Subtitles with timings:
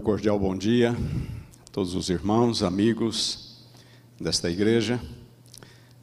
[0.00, 3.66] meu cordial bom dia a todos os irmãos, amigos
[4.18, 4.98] desta igreja.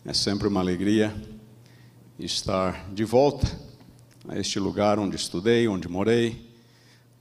[0.05, 1.11] É sempre uma alegria
[2.20, 3.47] estar de volta
[4.28, 6.47] a este lugar onde estudei, onde morei,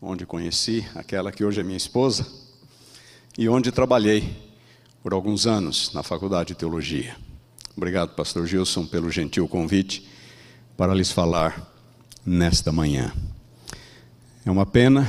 [0.02, 2.26] onde conheci aquela que hoje é minha esposa
[3.38, 4.36] e onde trabalhei
[5.02, 7.16] por alguns anos na Faculdade de Teologia.
[7.74, 10.06] Obrigado, Pastor Gilson, pelo gentil convite
[10.76, 11.72] para lhes falar
[12.24, 13.14] nesta manhã.
[14.44, 15.08] É uma pena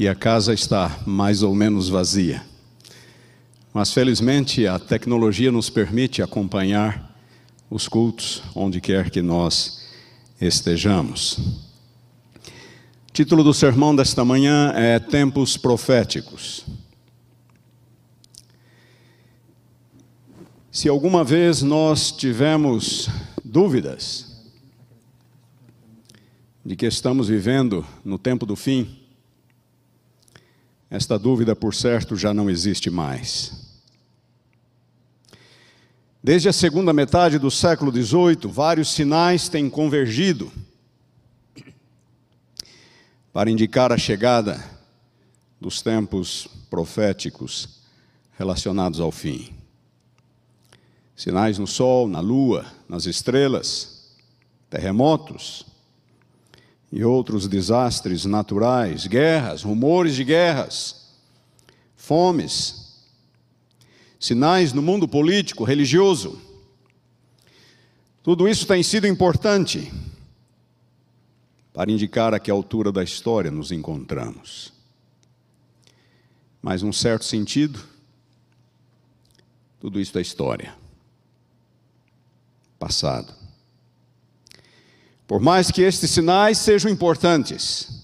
[0.00, 2.42] que a casa está mais ou menos vazia.
[3.70, 7.14] Mas felizmente a tecnologia nos permite acompanhar
[7.68, 9.90] os cultos onde quer que nós
[10.40, 11.36] estejamos.
[11.36, 16.64] O título do sermão desta manhã é Tempos Proféticos.
[20.72, 23.10] Se alguma vez nós tivemos
[23.44, 24.48] dúvidas
[26.64, 28.99] de que estamos vivendo no tempo do fim,
[30.90, 33.70] esta dúvida, por certo, já não existe mais.
[36.22, 40.52] Desde a segunda metade do século XVIII, vários sinais têm convergido
[43.32, 44.62] para indicar a chegada
[45.60, 47.80] dos tempos proféticos
[48.36, 49.54] relacionados ao fim.
[51.14, 54.16] Sinais no sol, na lua, nas estrelas,
[54.68, 55.64] terremotos,
[56.92, 61.08] e outros desastres naturais, guerras, rumores de guerras,
[61.94, 63.04] fomes,
[64.18, 66.40] sinais no mundo político, religioso.
[68.22, 69.90] Tudo isso tem sido importante
[71.72, 74.72] para indicar a que altura da história nos encontramos.
[76.60, 77.80] Mas, num certo sentido,
[79.78, 80.74] tudo isso é história.
[82.78, 83.39] Passado.
[85.30, 88.02] Por mais que estes sinais sejam importantes,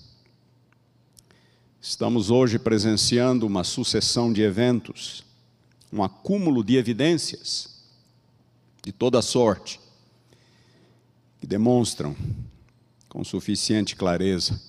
[1.80, 5.24] estamos hoje presenciando uma sucessão de eventos,
[5.92, 7.82] um acúmulo de evidências
[8.80, 9.80] de toda sorte,
[11.40, 12.14] que demonstram
[13.08, 14.62] com suficiente clareza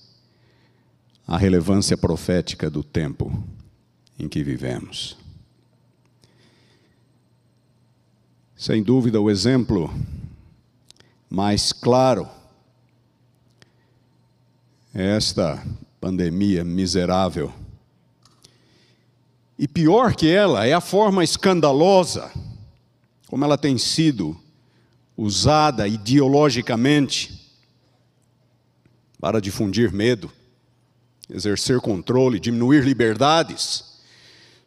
[1.28, 3.40] a relevância profética do tempo
[4.18, 5.16] em que vivemos.
[8.56, 9.94] Sem dúvida, o exemplo
[11.30, 12.28] mais claro
[14.92, 15.62] esta
[16.00, 17.52] pandemia miserável.
[19.58, 22.30] E pior que ela é a forma escandalosa
[23.28, 24.36] como ela tem sido
[25.16, 27.52] usada ideologicamente
[29.20, 30.32] para difundir medo,
[31.28, 33.98] exercer controle, diminuir liberdades,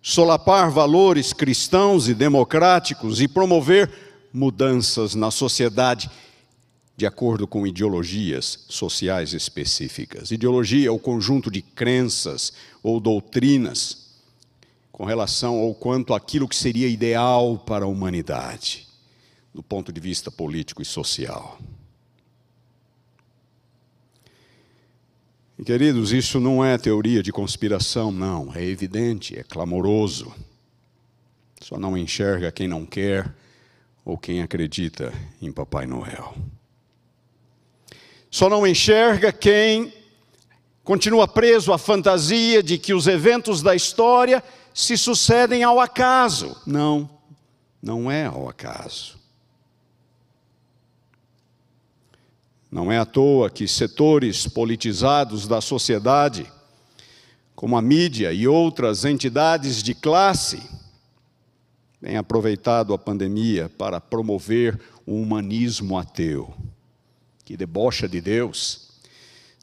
[0.02, 3.92] solapar valores cristãos e democráticos e promover
[4.32, 6.10] mudanças na sociedade
[7.02, 10.30] de acordo com ideologias sociais específicas.
[10.30, 12.54] Ideologia é o conjunto de crenças
[12.84, 14.20] ou doutrinas
[14.92, 18.88] com relação ao quanto aquilo que seria ideal para a humanidade,
[19.52, 21.58] do ponto de vista político e social.
[25.58, 30.32] E, queridos, isso não é teoria de conspiração, não, é evidente, é clamoroso.
[31.62, 33.34] Só não enxerga quem não quer
[34.06, 36.38] ou quem acredita em Papai Noel.
[38.32, 39.94] Só não enxerga quem
[40.86, 44.42] continua preso à fantasia de que os eventos da história
[44.74, 46.56] se sucedem ao acaso.
[46.66, 47.10] Não,
[47.84, 49.20] não é ao acaso.
[52.72, 56.50] Não é à toa que setores politizados da sociedade,
[57.54, 60.64] como a mídia e outras entidades de classe,
[62.00, 66.56] têm aproveitado a pandemia para promover o humanismo ateu
[67.52, 68.88] que debocha de Deus,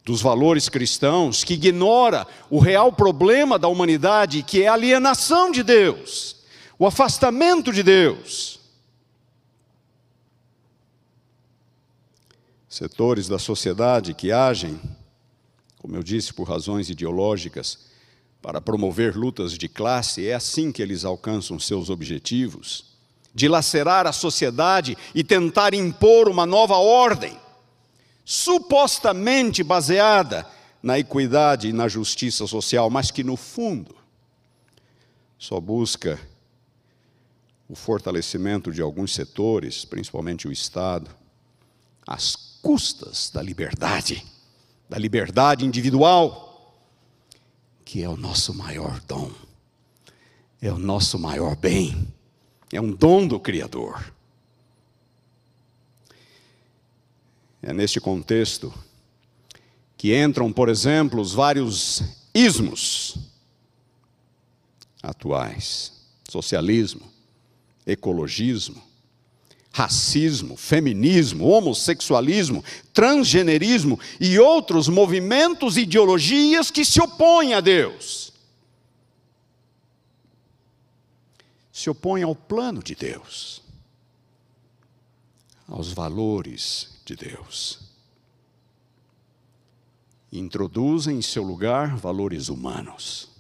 [0.05, 5.63] dos valores cristãos, que ignora o real problema da humanidade, que é a alienação de
[5.63, 6.37] Deus,
[6.79, 8.61] o afastamento de Deus.
[12.69, 14.79] Setores da sociedade que agem,
[15.79, 17.87] como eu disse, por razões ideológicas,
[18.43, 22.85] para promover lutas de classe, é assim que eles alcançam seus objetivos
[23.35, 27.39] dilacerar a sociedade e tentar impor uma nova ordem
[28.31, 30.47] supostamente baseada
[30.83, 33.97] na equidade e na justiça social, mas que no fundo
[35.39, 36.21] só busca
[37.67, 41.11] o fortalecimento de alguns setores, principalmente o Estado,
[42.07, 44.23] às custas da liberdade,
[44.91, 46.77] da liberdade individual,
[47.83, 49.33] que é o nosso maior dom,
[50.61, 52.07] é o nosso maior bem,
[52.71, 54.18] é um dom do Criador.
[57.63, 58.73] É neste contexto
[59.97, 62.03] que entram, por exemplo, os vários
[62.33, 63.19] ismos
[65.03, 65.93] atuais:
[66.29, 67.03] socialismo,
[67.85, 68.81] ecologismo,
[69.73, 78.33] racismo, feminismo, homossexualismo, transgenerismo e outros movimentos e ideologias que se opõem a Deus.
[81.73, 83.63] Se opõem ao plano de Deus,
[85.69, 87.81] aos valores de Deus.
[90.31, 93.31] Introduzem em seu lugar valores humanos.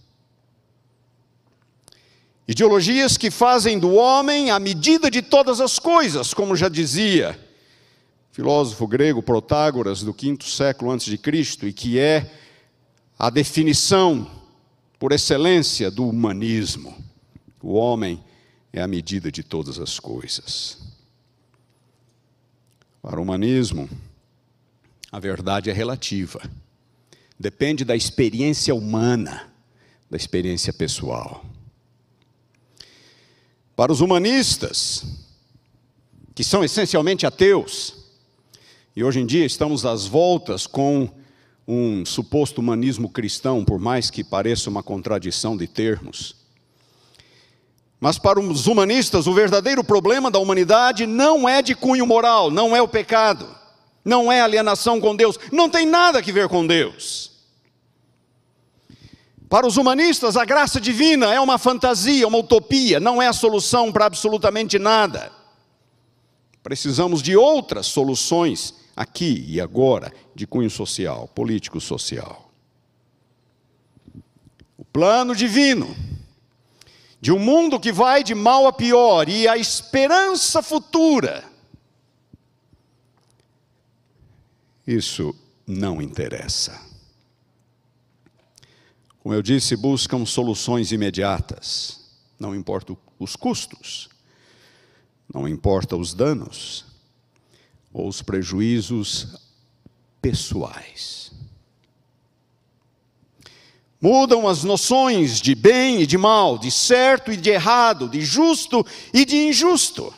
[2.46, 7.38] Ideologias que fazem do homem a medida de todas as coisas, como já dizia
[8.32, 12.32] filósofo grego Protágoras do quinto século antes de Cristo, e que é
[13.18, 14.30] a definição
[14.98, 16.96] por excelência do humanismo.
[17.60, 18.24] O homem
[18.72, 20.87] é a medida de todas as coisas.
[23.08, 23.88] Para o humanismo,
[25.10, 26.42] a verdade é relativa.
[27.40, 29.50] Depende da experiência humana,
[30.10, 31.42] da experiência pessoal.
[33.74, 35.06] Para os humanistas,
[36.34, 37.94] que são essencialmente ateus,
[38.94, 41.08] e hoje em dia estamos às voltas com
[41.66, 46.36] um suposto humanismo cristão, por mais que pareça uma contradição de termos.
[48.00, 52.76] Mas para os humanistas, o verdadeiro problema da humanidade não é de cunho moral, não
[52.76, 53.48] é o pecado,
[54.04, 57.32] não é alienação com Deus, não tem nada a ver com Deus.
[59.48, 63.90] Para os humanistas, a graça divina é uma fantasia, uma utopia, não é a solução
[63.90, 65.32] para absolutamente nada.
[66.62, 72.52] Precisamos de outras soluções aqui e agora, de cunho social, político-social.
[74.76, 75.96] O plano divino
[77.20, 81.44] de um mundo que vai de mal a pior e a esperança futura.
[84.86, 85.34] Isso
[85.66, 86.80] não interessa.
[89.20, 92.00] Como eu disse, buscam soluções imediatas,
[92.38, 94.08] não importa os custos,
[95.32, 96.86] não importa os danos
[97.92, 99.36] ou os prejuízos
[100.22, 101.27] pessoais.
[104.00, 108.86] Mudam as noções de bem e de mal, de certo e de errado, de justo
[109.12, 110.14] e de injusto.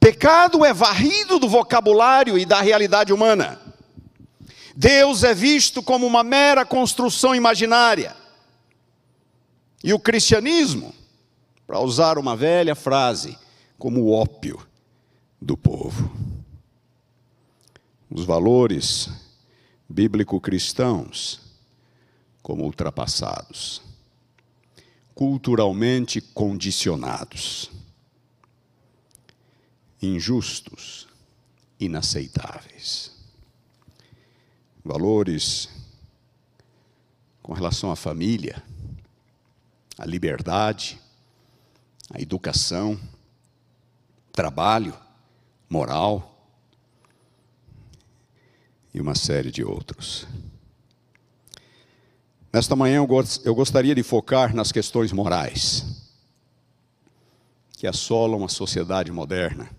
[0.00, 3.60] Pecado é varrido do vocabulário e da realidade humana.
[4.74, 8.16] Deus é visto como uma mera construção imaginária.
[9.84, 10.92] E o cristianismo,
[11.66, 13.38] para usar uma velha frase,
[13.78, 14.66] como o ópio
[15.40, 16.10] do povo.
[18.10, 19.08] Os valores
[19.88, 21.51] bíblico-cristãos
[22.42, 23.82] como ultrapassados,
[25.14, 27.70] culturalmente condicionados,
[30.00, 31.06] injustos,
[31.78, 33.12] inaceitáveis
[34.84, 35.68] valores
[37.42, 38.62] com relação à família,
[39.98, 41.00] à liberdade,
[42.12, 42.98] à educação,
[44.32, 44.96] trabalho,
[45.68, 46.28] moral
[48.92, 50.26] e uma série de outros.
[52.52, 52.98] Nesta manhã
[53.44, 55.86] eu gostaria de focar nas questões morais
[57.72, 59.70] que assolam a sociedade moderna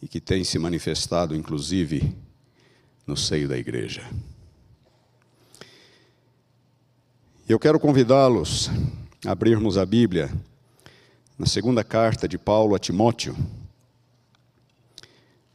[0.00, 2.16] e que têm se manifestado, inclusive,
[3.06, 4.08] no seio da igreja.
[7.46, 8.70] Eu quero convidá-los
[9.26, 10.32] a abrirmos a Bíblia
[11.38, 13.36] na segunda carta de Paulo a Timóteo,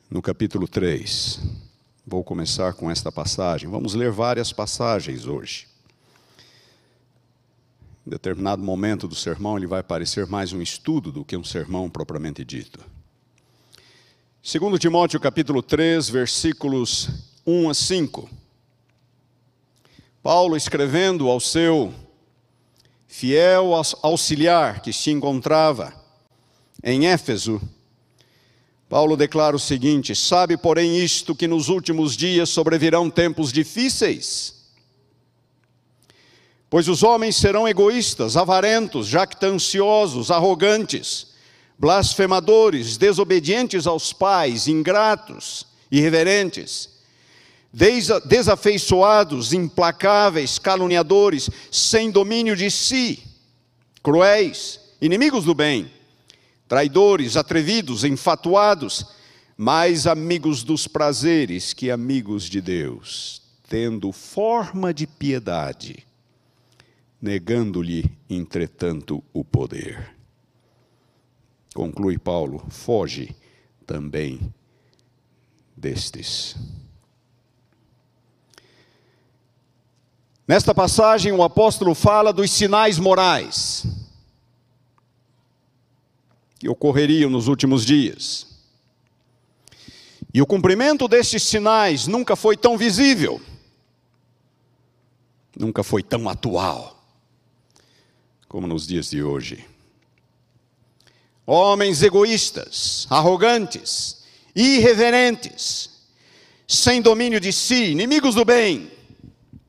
[0.08, 1.65] no capítulo 3.
[2.08, 3.68] Vou começar com esta passagem.
[3.68, 5.68] Vamos ler várias passagens hoje.
[8.06, 11.90] Em determinado momento do sermão, ele vai parecer mais um estudo do que um sermão
[11.90, 12.80] propriamente dito.
[14.44, 17.10] Segundo Timóteo capítulo 3, versículos
[17.44, 18.30] 1 a 5.
[20.22, 21.92] Paulo escrevendo ao seu
[23.08, 23.72] fiel
[24.04, 25.92] auxiliar que se encontrava
[26.84, 27.60] em Éfeso,
[28.90, 34.56] Paulo declara o seguinte: Sabe, porém, isto que nos últimos dias sobrevirão tempos difíceis.
[36.70, 41.28] Pois os homens serão egoístas, avarentos, jactanciosos, arrogantes,
[41.78, 46.96] blasfemadores, desobedientes aos pais, ingratos, irreverentes
[48.26, 53.22] desafeiçoados, implacáveis, caluniadores, sem domínio de si,
[54.02, 55.92] cruéis, inimigos do bem,
[56.68, 59.06] traidores, atrevidos, enfatuados,
[59.58, 66.06] mais amigos dos prazeres que amigos de Deus, tendo forma de piedade,
[67.22, 70.16] negando-lhe, entretanto, o poder.
[71.74, 73.36] Conclui Paulo: foge
[73.86, 74.54] também
[75.76, 76.56] destes.
[80.48, 84.05] Nesta passagem, o apóstolo fala dos sinais morais
[86.66, 88.48] que ocorreriam nos últimos dias.
[90.34, 93.40] E o cumprimento destes sinais nunca foi tão visível,
[95.56, 97.06] nunca foi tão atual
[98.50, 99.64] como nos dias de hoje.
[101.46, 104.24] Homens egoístas, arrogantes,
[104.56, 105.92] irreverentes,
[106.68, 108.92] sem domínio de si, inimigos do bem,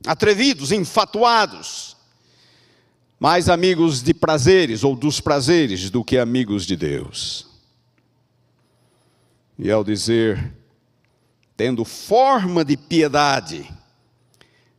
[0.03, 1.86] atrevidos, enfatuados,
[3.19, 7.47] mais amigos de prazeres ou dos prazeres do que amigos de Deus.
[9.57, 10.53] E ao dizer,
[11.55, 13.67] tendo forma de piedade,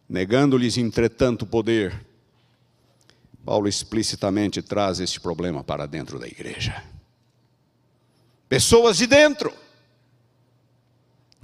[0.09, 2.07] negando-lhes entretanto poder,
[3.45, 6.85] Paulo explicitamente traz este problema para dentro da igreja.
[8.49, 9.52] Pessoas de dentro,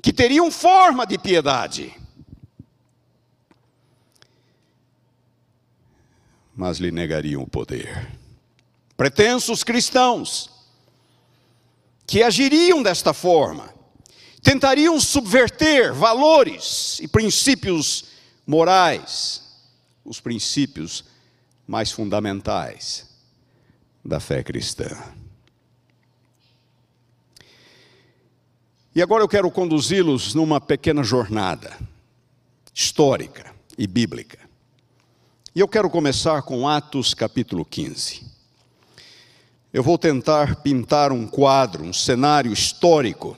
[0.01, 1.93] que teriam forma de piedade,
[6.57, 8.09] mas lhe negariam o poder.
[8.97, 10.51] Pretensos cristãos,
[12.07, 13.73] que agiriam desta forma,
[14.43, 18.05] tentariam subverter valores e princípios
[18.47, 19.43] morais,
[20.05, 21.05] os princípios
[21.67, 23.09] mais fundamentais
[24.05, 24.91] da fé cristã.
[28.95, 31.77] E agora eu quero conduzi-los numa pequena jornada
[32.73, 34.44] histórica e bíblica.
[35.57, 38.27] E eu quero começar com Atos capítulo 15.
[39.73, 43.37] Eu vou tentar pintar um quadro, um cenário histórico,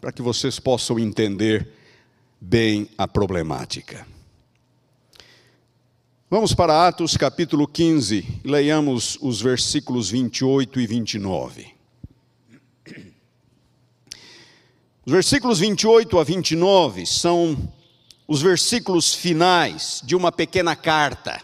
[0.00, 1.68] para que vocês possam entender
[2.40, 4.06] bem a problemática.
[6.30, 11.74] Vamos para Atos capítulo 15, leiamos os versículos 28 e 29.
[15.04, 17.68] Os versículos 28 a 29 são
[18.32, 21.38] os versículos finais de uma pequena carta.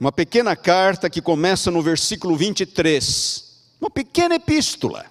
[0.00, 3.62] Uma pequena carta que começa no versículo 23.
[3.80, 5.06] Uma pequena epístola.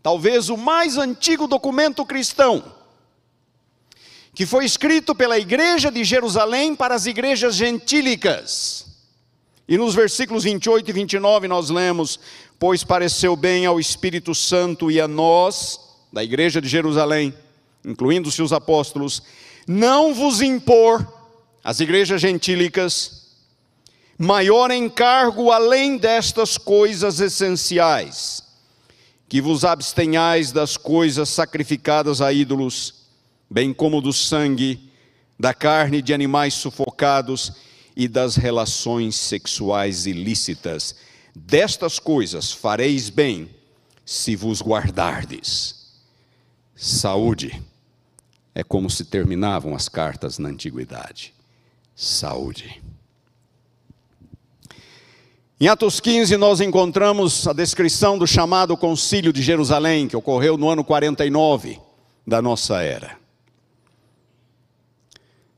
[0.00, 2.72] Talvez o mais antigo documento cristão.
[4.32, 8.86] Que foi escrito pela igreja de Jerusalém para as igrejas gentílicas.
[9.66, 12.20] E nos versículos 28 e 29 nós lemos:
[12.60, 15.80] Pois pareceu bem ao Espírito Santo e a nós,
[16.12, 17.34] da igreja de Jerusalém,
[17.84, 19.22] incluindo seus apóstolos,
[19.66, 21.06] não vos impor,
[21.62, 23.24] as igrejas gentílicas,
[24.18, 28.42] maior encargo além destas coisas essenciais,
[29.28, 33.06] que vos abstenhais das coisas sacrificadas a ídolos,
[33.50, 34.90] bem como do sangue,
[35.38, 37.52] da carne de animais sufocados
[37.96, 40.94] e das relações sexuais ilícitas.
[41.34, 43.48] Destas coisas fareis bem,
[44.04, 45.92] se vos guardardes.
[46.76, 47.60] Saúde
[48.54, 51.34] é como se terminavam as cartas na antiguidade.
[51.94, 52.82] Saúde.
[55.60, 60.68] Em Atos 15, nós encontramos a descrição do chamado Concílio de Jerusalém, que ocorreu no
[60.68, 61.80] ano 49
[62.26, 63.16] da nossa era.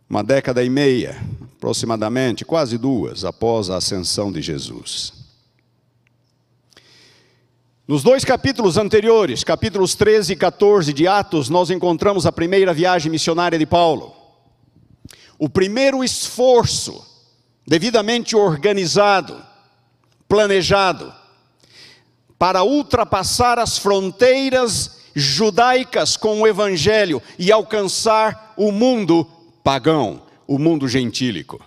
[0.08, 1.16] Uma década e meia,
[1.56, 5.25] aproximadamente, quase duas, após a ascensão de Jesus.
[7.88, 13.12] Nos dois capítulos anteriores, capítulos 13 e 14 de Atos, nós encontramos a primeira viagem
[13.12, 14.12] missionária de Paulo.
[15.38, 17.06] O primeiro esforço,
[17.64, 19.40] devidamente organizado,
[20.28, 21.14] planejado,
[22.36, 29.24] para ultrapassar as fronteiras judaicas com o Evangelho e alcançar o mundo
[29.62, 31.64] pagão, o mundo gentílico.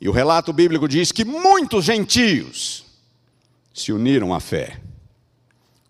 [0.00, 2.84] E o relato bíblico diz que muitos gentios
[3.74, 4.80] se uniram à fé,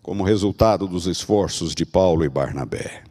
[0.01, 3.03] como resultado dos esforços de Paulo e Barnabé.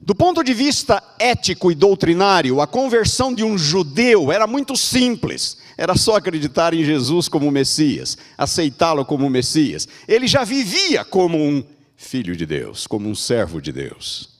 [0.00, 5.58] Do ponto de vista ético e doutrinário, a conversão de um judeu era muito simples.
[5.76, 9.86] Era só acreditar em Jesus como Messias, aceitá-lo como Messias.
[10.08, 11.62] Ele já vivia como um
[11.94, 14.37] filho de Deus, como um servo de Deus.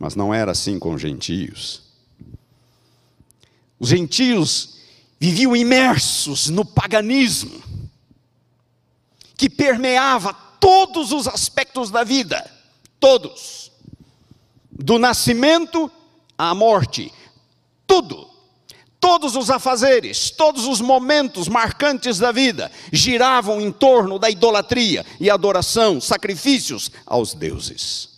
[0.00, 1.82] Mas não era assim com os gentios.
[3.78, 4.78] Os gentios
[5.20, 7.62] viviam imersos no paganismo,
[9.36, 12.50] que permeava todos os aspectos da vida,
[12.98, 13.70] todos,
[14.70, 15.92] do nascimento
[16.36, 17.12] à morte,
[17.86, 18.26] tudo,
[18.98, 25.28] todos os afazeres, todos os momentos marcantes da vida giravam em torno da idolatria e
[25.28, 28.09] adoração, sacrifícios aos deuses.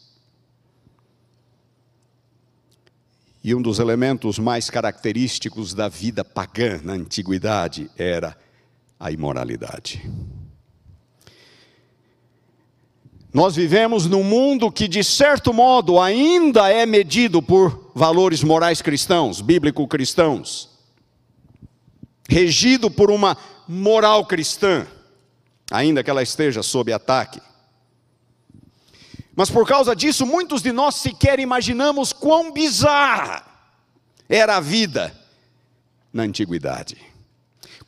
[3.44, 8.36] E um dos elementos mais característicos da vida pagã na antiguidade era
[8.98, 10.08] a imoralidade.
[13.32, 19.40] Nós vivemos num mundo que, de certo modo, ainda é medido por valores morais cristãos,
[19.40, 20.68] bíblico-cristãos,
[22.28, 24.86] regido por uma moral cristã,
[25.70, 27.40] ainda que ela esteja sob ataque.
[29.34, 33.44] Mas por causa disso, muitos de nós sequer imaginamos quão bizarra
[34.28, 35.14] era a vida
[36.12, 36.98] na antiguidade.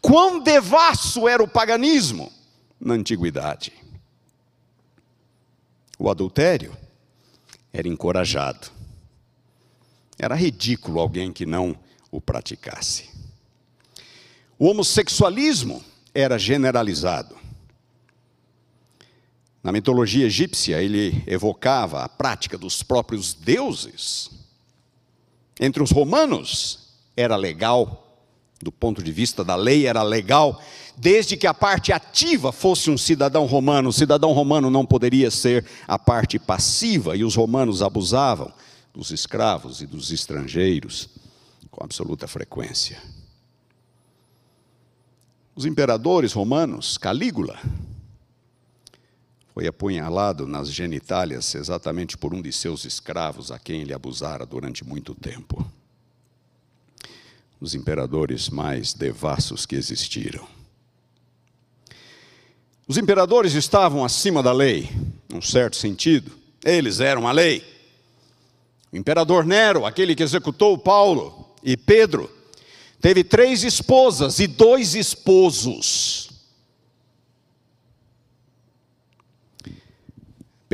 [0.01, 2.33] Quão devasso era o paganismo
[2.81, 3.73] na antiguidade.
[5.99, 6.77] O adultério
[7.73, 8.71] era encorajado.
[10.19, 11.77] Era ridículo alguém que não
[12.11, 13.11] o praticasse.
[14.59, 15.85] O homossexualismo
[16.15, 17.37] era generalizado.
[19.65, 24.31] Na mitologia egípcia, ele evocava a prática dos próprios deuses.
[25.59, 28.21] Entre os romanos, era legal,
[28.61, 30.63] do ponto de vista da lei, era legal
[30.99, 33.89] desde que a parte ativa fosse um cidadão romano.
[33.89, 38.53] O cidadão romano não poderia ser a parte passiva, e os romanos abusavam
[38.93, 41.09] dos escravos e dos estrangeiros
[41.71, 43.03] com absoluta frequência.
[45.57, 47.59] Os imperadores romanos, Calígula,
[49.55, 54.85] foi apunhalado nas genitálias exatamente por um de seus escravos, a quem ele abusara durante
[54.85, 55.65] muito tempo.
[57.61, 60.45] Os imperadores mais devassos que existiram.
[62.89, 64.91] Os imperadores estavam acima da lei,
[65.29, 66.33] num certo sentido.
[66.65, 67.63] Eles eram a lei.
[68.93, 72.29] O imperador Nero, aquele que executou Paulo e Pedro,
[73.01, 76.34] teve três esposas e dois esposos.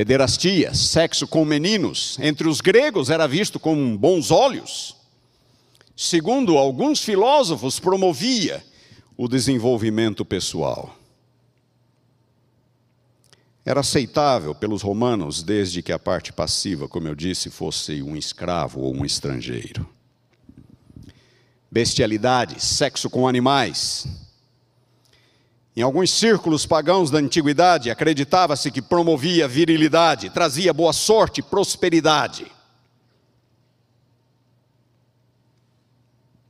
[0.00, 4.96] Pederastia, sexo com meninos, entre os gregos era visto com bons olhos.
[5.94, 8.64] Segundo alguns filósofos, promovia
[9.14, 10.96] o desenvolvimento pessoal
[13.62, 18.80] era aceitável pelos romanos desde que a parte passiva, como eu disse, fosse um escravo
[18.80, 19.86] ou um estrangeiro.
[21.70, 24.29] Bestialidade, sexo com animais.
[25.80, 32.52] Em alguns círculos pagãos da antiguidade, acreditava-se que promovia virilidade, trazia boa sorte, prosperidade.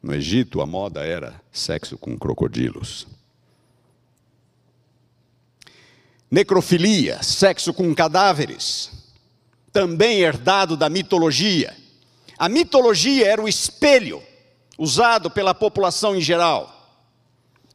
[0.03, 3.07] No Egito, a moda era sexo com crocodilos.
[6.29, 8.90] Necrofilia, sexo com cadáveres,
[9.73, 11.73] também herdado da mitologia.
[12.37, 14.21] A mitologia era o espelho
[14.77, 16.80] usado pela população em geral,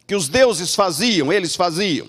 [0.08, 2.08] que os deuses faziam, eles faziam.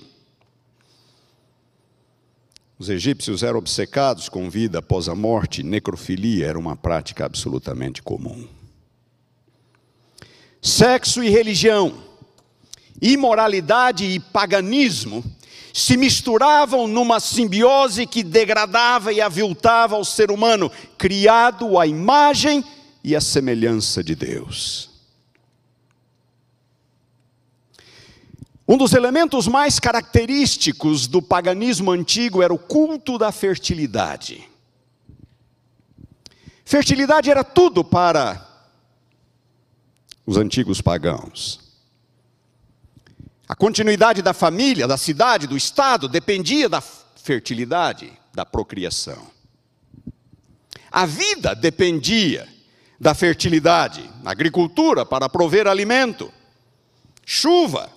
[2.79, 8.47] Os egípcios eram obcecados com vida após a morte, necrofilia era uma prática absolutamente comum.
[10.61, 12.03] Sexo e religião,
[13.01, 15.25] imoralidade e paganismo
[15.73, 22.65] se misturavam numa simbiose que degradava e aviltava o ser humano, criado à imagem
[23.05, 24.96] e à semelhança de Deus.
[28.69, 34.49] Um dos elementos mais característicos do paganismo antigo era o culto da fertilidade.
[36.65, 38.45] Fertilidade era tudo para
[40.27, 41.61] os antigos pagãos.
[43.49, 49.29] A continuidade da família, da cidade, do estado dependia da fertilidade, da procriação.
[50.91, 52.49] A vida dependia
[52.99, 56.33] da fertilidade, agricultura para prover alimento,
[57.25, 57.96] chuva,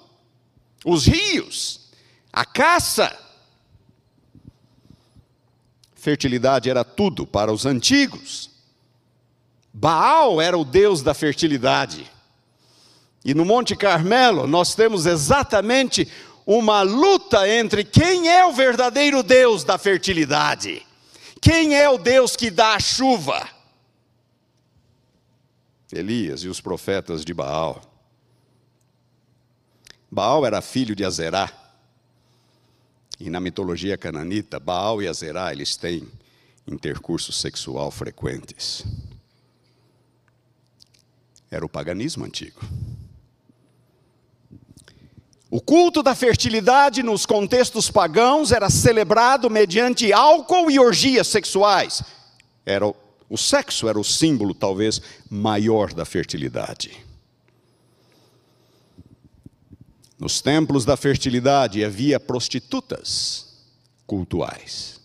[0.86, 1.92] os rios,
[2.32, 3.18] a caça.
[5.96, 8.50] Fertilidade era tudo para os antigos.
[9.74, 12.10] Baal era o deus da fertilidade.
[13.24, 16.08] E no Monte Carmelo nós temos exatamente
[16.46, 20.84] uma luta entre quem é o verdadeiro Deus da fertilidade,
[21.40, 23.48] quem é o Deus que dá a chuva.
[25.92, 27.89] Elias e os profetas de Baal.
[30.12, 31.52] Baal era filho de Azerá.
[33.20, 36.08] E na mitologia cananita, Baal e Azerá, eles têm
[36.68, 38.86] intercurso sexual frequentes.
[41.52, 42.62] Era o paganismo antigo.
[45.52, 52.04] O culto da fertilidade nos contextos pagãos era celebrado mediante álcool e orgias sexuais.
[52.64, 52.96] Era o,
[53.28, 57.09] o sexo era o símbolo talvez maior da fertilidade.
[60.20, 63.64] Nos templos da fertilidade havia prostitutas
[64.06, 65.00] cultuais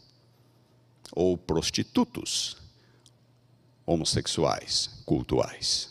[1.13, 2.57] ou prostitutos
[3.87, 5.91] homossexuais cultuais.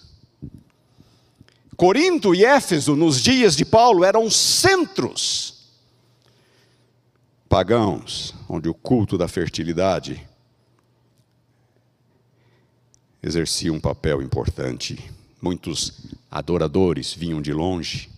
[1.77, 5.71] Corinto e Éfeso, nos dias de Paulo, eram centros
[7.47, 10.27] pagãos, onde o culto da fertilidade
[13.21, 15.11] exercia um papel importante.
[15.41, 18.12] Muitos adoradores vinham de longe.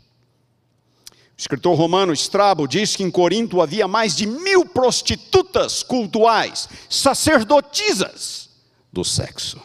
[1.38, 8.50] O escritor romano Estrabo diz que em Corinto havia mais de mil prostitutas cultuais, sacerdotisas
[8.92, 9.60] do sexo.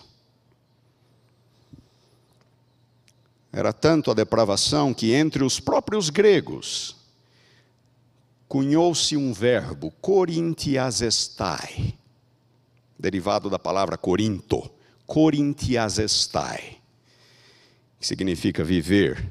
[3.52, 6.96] Era tanto a depravação que entre os próprios gregos
[8.48, 11.94] cunhou-se um verbo, corintiasestai,
[12.98, 14.68] derivado da palavra corinto,
[15.06, 16.78] corintiasestai,
[18.00, 19.30] que significa viver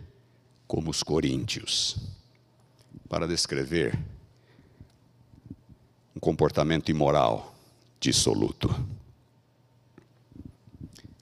[0.65, 1.97] como os coríntios,
[3.09, 3.97] para descrever
[6.15, 7.55] um comportamento imoral
[7.99, 8.73] dissoluto.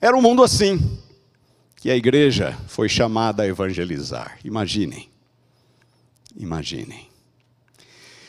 [0.00, 1.00] Era um mundo assim
[1.74, 4.38] que a igreja foi chamada a evangelizar.
[4.44, 5.08] Imaginem.
[6.36, 7.08] Imaginem.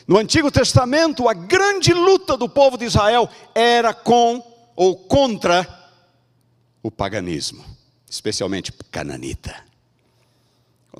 [0.07, 4.43] No Antigo Testamento, a grande luta do povo de Israel era com
[4.75, 5.67] ou contra
[6.81, 7.63] o paganismo,
[8.09, 9.68] especialmente cananita.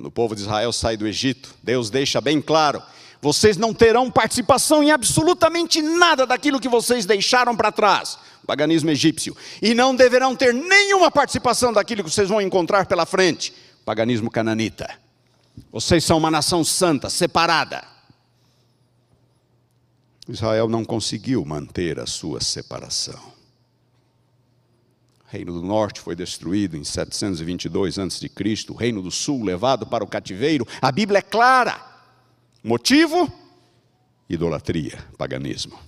[0.00, 2.82] Quando o povo de Israel sai do Egito, Deus deixa bem claro:
[3.20, 8.88] vocês não terão participação em absolutamente nada daquilo que vocês deixaram para trás, o paganismo
[8.88, 13.84] egípcio, e não deverão ter nenhuma participação daquilo que vocês vão encontrar pela frente, o
[13.84, 14.88] paganismo cananita.
[15.70, 17.84] Vocês são uma nação santa, separada.
[20.26, 23.20] Israel não conseguiu manter a sua separação.
[25.30, 28.28] Reino do Norte foi destruído em 722 a.C.,
[28.68, 30.66] o Reino do Sul levado para o cativeiro.
[30.82, 31.80] A Bíblia é clara.
[32.64, 33.32] Motivo?
[34.28, 35.78] Idolatria, paganismo.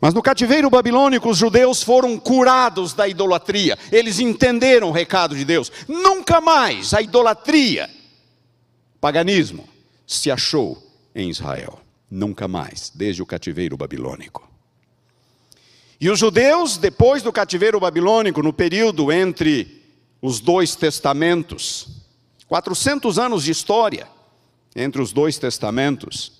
[0.00, 3.78] Mas no cativeiro babilônico, os judeus foram curados da idolatria.
[3.92, 5.70] Eles entenderam o recado de Deus.
[5.86, 7.90] Nunca mais a idolatria,
[8.98, 9.68] paganismo,
[10.06, 10.82] se achou
[11.14, 11.78] em Israel.
[12.10, 14.53] Nunca mais, desde o cativeiro babilônico.
[16.00, 19.82] E os judeus, depois do cativeiro babilônico, no período entre
[20.20, 21.88] os dois testamentos,
[22.48, 24.08] 400 anos de história
[24.74, 26.32] entre os dois testamentos,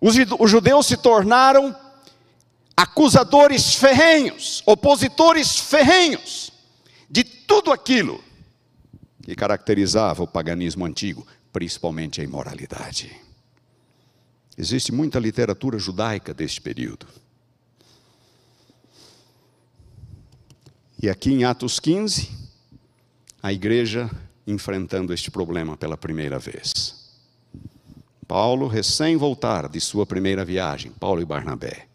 [0.00, 0.14] os,
[0.50, 1.76] judeus se tornaram
[2.76, 6.50] acusadores ferrenhos, opositores ferrenhos
[7.10, 8.22] de tudo aquilo
[9.22, 13.14] que caracterizava o paganismo antigo, principalmente a imoralidade.
[14.56, 17.06] Existe muita literatura judaica deste período.
[21.02, 22.28] E aqui em Atos 15,
[23.42, 24.10] a igreja
[24.46, 26.94] enfrentando este problema pela primeira vez.
[28.28, 31.86] Paulo, recém-voltar de sua primeira viagem, Paulo e Barnabé.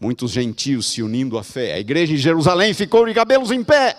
[0.00, 1.74] Muitos gentios se unindo à fé.
[1.74, 3.94] A igreja em Jerusalém ficou de cabelos em pé.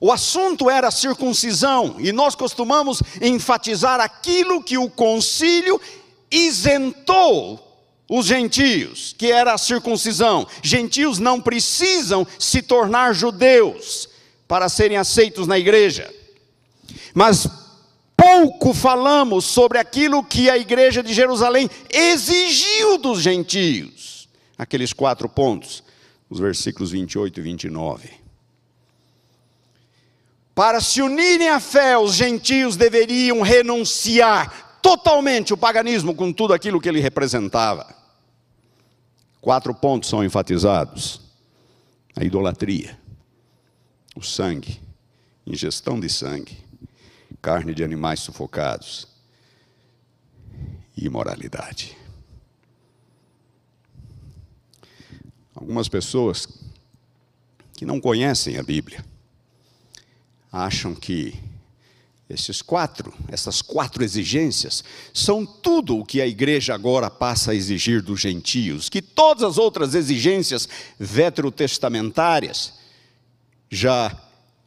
[0.00, 5.80] O assunto era circuncisão, e nós costumamos enfatizar aquilo que o concílio
[6.28, 7.67] isentou
[8.08, 10.46] os gentios, que era a circuncisão.
[10.62, 14.08] Gentios não precisam se tornar judeus
[14.46, 16.12] para serem aceitos na igreja.
[17.12, 17.46] Mas
[18.16, 24.26] pouco falamos sobre aquilo que a igreja de Jerusalém exigiu dos gentios.
[24.56, 25.84] Aqueles quatro pontos,
[26.30, 28.10] os versículos 28 e 29.
[30.54, 36.80] Para se unirem à fé, os gentios deveriam renunciar totalmente o paganismo com tudo aquilo
[36.80, 37.94] que ele representava.
[39.40, 41.20] Quatro pontos são enfatizados:
[42.16, 42.98] a idolatria,
[44.16, 44.80] o sangue,
[45.46, 46.58] ingestão de sangue,
[47.40, 49.06] carne de animais sufocados
[50.96, 51.96] e imoralidade.
[55.54, 56.48] Algumas pessoas
[57.74, 59.04] que não conhecem a Bíblia
[60.52, 61.47] acham que
[62.28, 68.02] esses quatro, essas quatro exigências, são tudo o que a igreja agora passa a exigir
[68.02, 72.74] dos gentios, que todas as outras exigências veterotestamentárias
[73.70, 74.14] já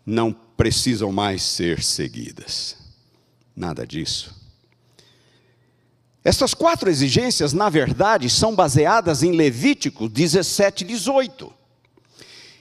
[0.05, 2.75] não precisam mais ser seguidas.
[3.55, 4.41] Nada disso.
[6.23, 11.51] Essas quatro exigências, na verdade, são baseadas em Levítico 17, 18.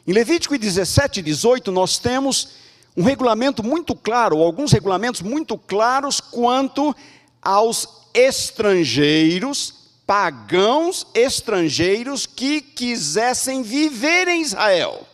[0.07, 2.60] Em Levítico 17, 18, nós temos
[3.01, 6.95] um regulamento muito claro, alguns regulamentos muito claros quanto
[7.41, 9.73] aos estrangeiros,
[10.07, 15.09] pagãos estrangeiros que quisessem viver em Israel.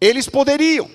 [0.00, 0.88] Eles poderiam,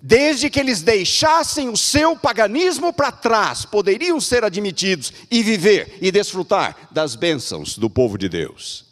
[0.00, 6.10] desde que eles deixassem o seu paganismo para trás, poderiam ser admitidos e viver e
[6.10, 8.86] desfrutar das bênçãos do povo de Deus.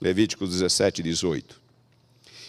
[0.00, 1.59] Levítico 17, 18.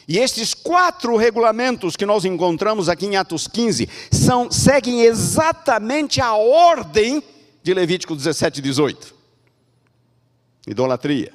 [0.08, 6.34] E estes quatro regulamentos que nós encontramos aqui em Atos 15 são, seguem exatamente a
[6.34, 7.24] ordem
[7.64, 9.16] de Levítico 17 e 18?
[10.68, 11.32] Idolatria.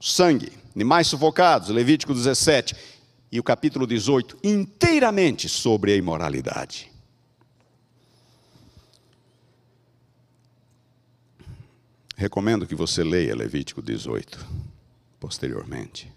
[0.00, 2.74] Sangue, animais sufocados, Levítico 17.
[3.30, 6.90] E o capítulo 18, inteiramente sobre a imoralidade.
[12.16, 14.44] Recomendo que você leia Levítico 18
[15.20, 16.10] posteriormente.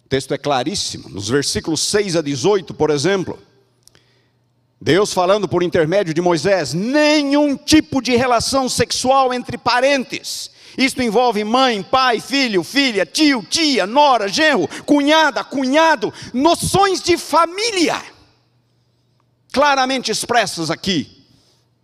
[0.11, 3.39] texto é claríssimo, nos versículos 6 a 18, por exemplo.
[4.79, 10.51] Deus falando por intermédio de Moisés: nenhum tipo de relação sexual entre parentes.
[10.77, 18.01] Isto envolve mãe, pai, filho, filha, tio, tia, nora, genro, cunhada, cunhado, noções de família.
[19.53, 21.25] Claramente expressas aqui.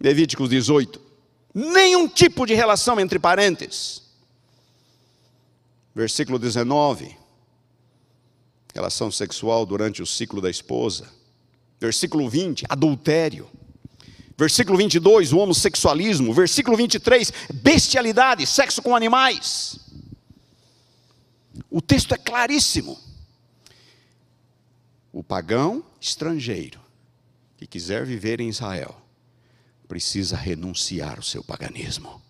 [0.01, 0.99] Levíticos 18.
[1.53, 4.01] Nenhum tipo de relação entre parentes.
[5.95, 7.26] Versículo 19.
[8.77, 11.09] Relação sexual durante o ciclo da esposa.
[11.79, 13.49] Versículo 20, adultério.
[14.37, 16.31] Versículo 22, o homossexualismo.
[16.31, 19.79] Versículo 23, bestialidade, sexo com animais.
[21.71, 22.99] O texto é claríssimo.
[25.11, 26.79] O pagão estrangeiro
[27.57, 28.95] que quiser viver em Israel
[29.87, 32.21] precisa renunciar ao seu paganismo,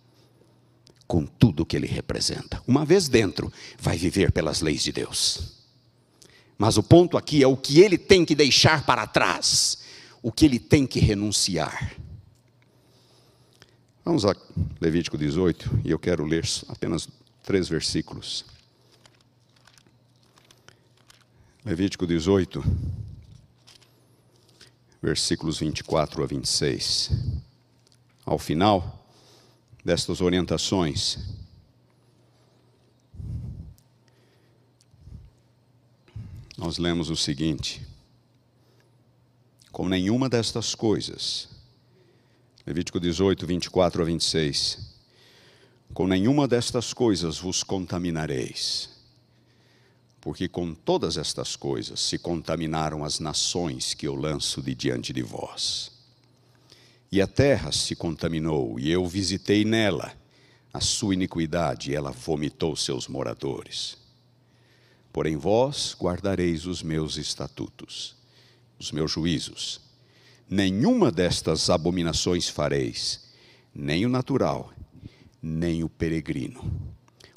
[1.06, 2.64] com tudo que ele representa.
[2.66, 5.57] Uma vez dentro, vai viver pelas leis de Deus.
[6.58, 9.80] Mas o ponto aqui é o que ele tem que deixar para trás,
[10.22, 11.94] o que ele tem que renunciar.
[14.04, 14.36] Vamos a
[14.80, 17.08] Levítico 18, e eu quero ler apenas
[17.44, 18.46] três versículos.
[21.66, 22.64] Levítico 18,
[25.02, 27.12] versículos 24 a 26
[28.26, 29.06] ao final
[29.84, 31.18] destas orientações.
[36.58, 37.86] Nós lemos o seguinte:
[39.72, 41.48] com nenhuma destas coisas,
[42.66, 44.80] Levítico 18, 24 a 26,
[45.94, 48.90] com nenhuma destas coisas vos contaminareis,
[50.20, 55.22] porque com todas estas coisas se contaminaram as nações que eu lanço de diante de
[55.22, 55.92] vós.
[57.12, 60.12] E a terra se contaminou, e eu visitei nela
[60.74, 64.07] a sua iniquidade, e ela vomitou seus moradores.
[65.18, 68.16] Porém, vós guardareis os meus estatutos,
[68.78, 69.82] os meus juízos.
[70.48, 73.28] Nenhuma destas abominações fareis,
[73.74, 74.72] nem o natural,
[75.42, 76.72] nem o peregrino,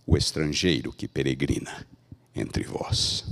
[0.06, 1.86] o estrangeiro que peregrina
[2.36, 3.24] entre vós.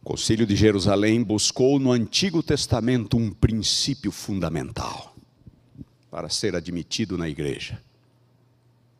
[0.00, 5.15] O Concílio de Jerusalém buscou no Antigo Testamento um princípio fundamental
[6.16, 7.78] para ser admitido na igreja,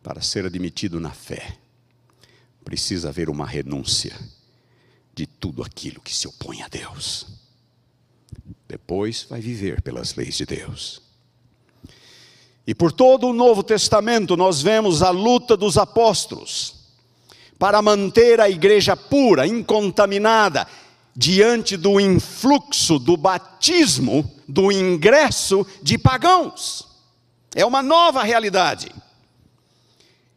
[0.02, 1.56] para ser admitido na fé.
[2.62, 4.14] Precisa haver uma renúncia
[5.14, 7.26] de tudo aquilo que se opõe a Deus.
[8.68, 11.00] Depois vai viver pelas leis de Deus.
[12.66, 16.74] E por todo o Novo Testamento nós vemos a luta dos apóstolos
[17.58, 20.68] para manter a igreja pura, incontaminada,
[21.16, 26.94] diante do influxo do batismo, do ingresso de pagãos.
[27.56, 28.94] É uma nova realidade.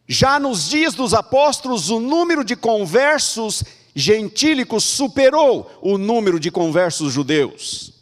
[0.08, 3.62] Já nos dias dos apóstolos, o número de conversos
[3.94, 7.92] gentílicos superou o número de conversos judeus.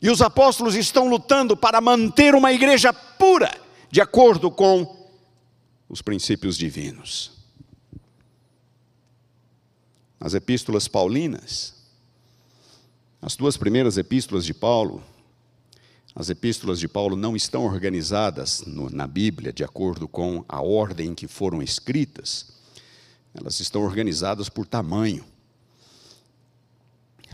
[0.00, 3.56] E os apóstolos estão lutando para manter uma igreja pura,
[3.88, 5.08] de acordo com
[5.88, 7.42] os princípios divinos
[10.22, 11.74] as epístolas paulinas,
[13.20, 15.02] as duas primeiras epístolas de Paulo,
[16.14, 21.10] as epístolas de Paulo não estão organizadas no, na Bíblia de acordo com a ordem
[21.10, 22.52] em que foram escritas,
[23.34, 25.24] elas estão organizadas por tamanho.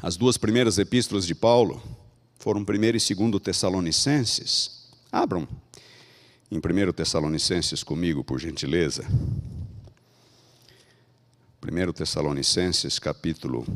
[0.00, 1.82] As duas primeiras epístolas de Paulo
[2.38, 4.88] foram 1 e 2 Tessalonicenses.
[5.10, 5.48] Abram
[6.50, 9.04] em 1 Tessalonicenses comigo, por gentileza.
[11.60, 13.66] 1 Tessalonicenses capítulo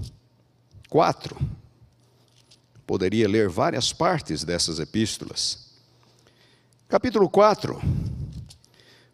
[0.89, 1.37] 4.
[2.87, 5.71] Poderia ler várias partes dessas epístolas.
[6.89, 7.81] Capítulo 4.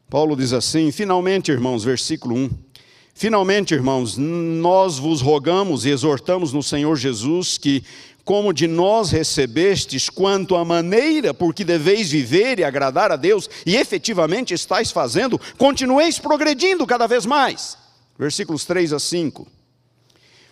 [0.09, 2.50] Paulo diz assim: Finalmente, irmãos, versículo 1.
[3.14, 7.83] Finalmente, irmãos, nós vos rogamos e exortamos no Senhor Jesus que,
[8.24, 13.50] como de nós recebestes, quanto à maneira por que deveis viver e agradar a Deus,
[13.66, 17.76] e efetivamente estáis fazendo, continueis progredindo cada vez mais
[18.18, 19.46] versículos 3 a 5.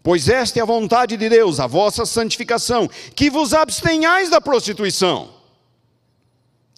[0.06, 5.34] Pois esta é a vontade de Deus, a vossa santificação, que vos abstenhais da prostituição.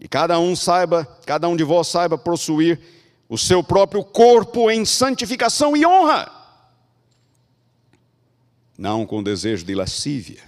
[0.01, 2.81] E cada um saiba, cada um de vós saiba possuir
[3.29, 6.33] o seu próprio corpo em santificação e honra.
[8.79, 10.43] não com desejo de lascívia,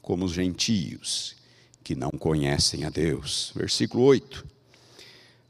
[0.00, 1.34] como os gentios
[1.82, 3.50] que não conhecem a Deus.
[3.56, 4.46] Versículo 8.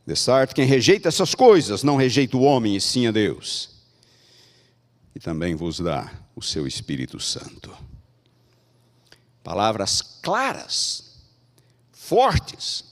[0.07, 3.69] De certo, quem rejeita essas coisas não rejeita o homem e sim a Deus.
[5.15, 7.77] E também vos dá o seu Espírito Santo.
[9.43, 11.17] Palavras claras,
[11.91, 12.85] fortes,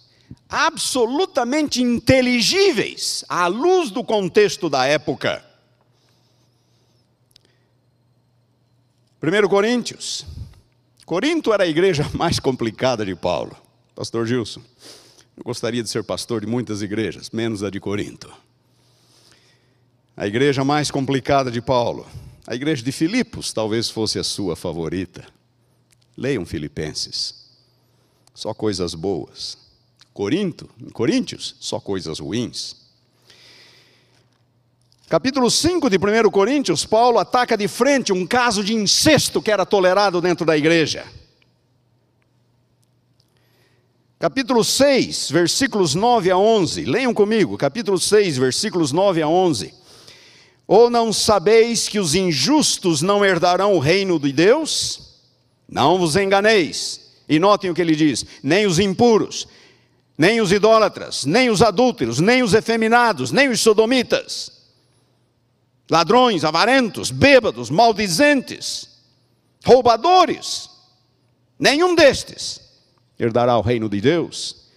[0.49, 5.45] absolutamente inteligíveis à luz do contexto da época.
[9.23, 10.27] 1 Coríntios.
[11.05, 13.57] Corinto era a igreja mais complicada de Paulo.
[13.95, 14.61] Pastor Gilson,
[15.37, 18.33] eu gostaria de ser pastor de muitas igrejas, menos a de Corinto.
[20.17, 22.07] A igreja mais complicada de Paulo.
[22.47, 25.27] A igreja de Filipos talvez fosse a sua favorita.
[26.17, 27.47] Leiam Filipenses.
[28.33, 29.59] Só coisas boas.
[30.15, 32.77] Corinto, em Coríntios, só coisas ruins.
[35.09, 39.67] Capítulo 5 de 1 Coríntios, Paulo ataca de frente um caso de incesto que era
[39.67, 41.05] tolerado dentro da igreja.
[44.19, 46.85] Capítulo 6, versículos 9 a 11.
[46.85, 49.75] Leiam comigo, capítulo 6, versículos 9 a 11.
[50.66, 55.20] Ou não sabeis que os injustos não herdarão o reino de Deus?
[55.68, 57.12] Não vos enganeis.
[57.29, 59.46] E notem o que ele diz: nem os impuros,
[60.16, 64.50] nem os idólatras, nem os adúlteros, nem os efeminados, nem os sodomitas,
[65.90, 68.88] ladrões, avarentos, bêbados, maldizentes,
[69.64, 70.70] roubadores,
[71.59, 72.61] nenhum destes
[73.18, 74.68] herdará o reino de Deus,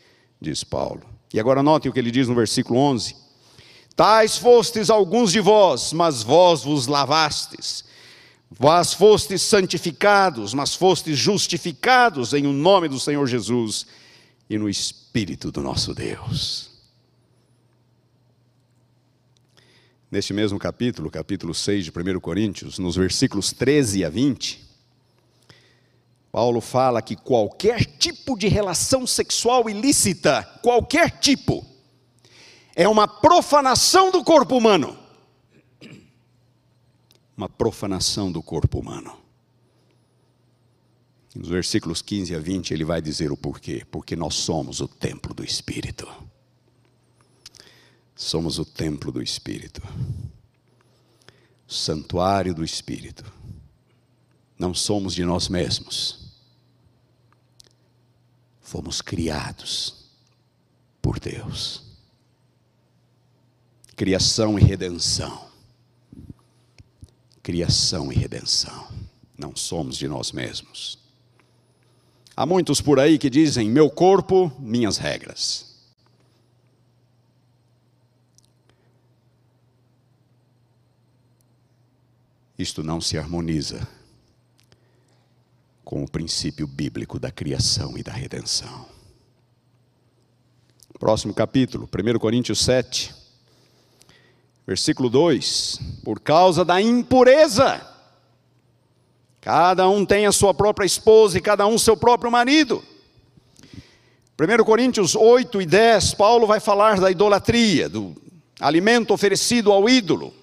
[0.42, 1.02] diz Paulo.
[1.34, 3.16] E agora note o que ele diz no versículo 11:
[4.00, 7.84] Tais fostes alguns de vós, mas vós vos lavastes.
[8.50, 13.86] Vós fostes santificados, mas fostes justificados em o nome do Senhor Jesus
[14.50, 16.72] e no Espírito do nosso Deus.
[20.10, 24.66] Neste mesmo capítulo, capítulo 6 de 1 Coríntios, nos versículos 13 a 20,
[26.32, 31.69] Paulo fala que qualquer tipo de relação sexual ilícita, qualquer tipo,
[32.80, 34.98] é uma profanação do corpo humano.
[37.36, 39.18] Uma profanação do corpo humano.
[41.36, 43.86] Nos versículos 15 a 20 ele vai dizer o porquê.
[43.92, 46.08] Porque nós somos o templo do Espírito.
[48.16, 49.82] Somos o templo do Espírito.
[51.68, 53.30] Santuário do Espírito.
[54.58, 56.32] Não somos de nós mesmos.
[58.62, 60.10] Fomos criados
[61.02, 61.89] por Deus.
[64.00, 65.50] Criação e redenção.
[67.44, 68.88] Criação e redenção.
[69.38, 70.98] Não somos de nós mesmos.
[72.34, 75.76] Há muitos por aí que dizem: meu corpo, minhas regras.
[82.58, 83.86] Isto não se harmoniza
[85.84, 88.88] com o princípio bíblico da criação e da redenção.
[90.98, 93.19] Próximo capítulo, 1 Coríntios 7,
[94.66, 97.90] versículo 2: Por causa da impureza,
[99.42, 102.84] Cada um tem a sua própria esposa e cada um seu próprio marido.
[104.40, 108.16] 1 Coríntios 8 e 10, Paulo vai falar da idolatria, do
[108.60, 110.34] alimento oferecido ao ídolo.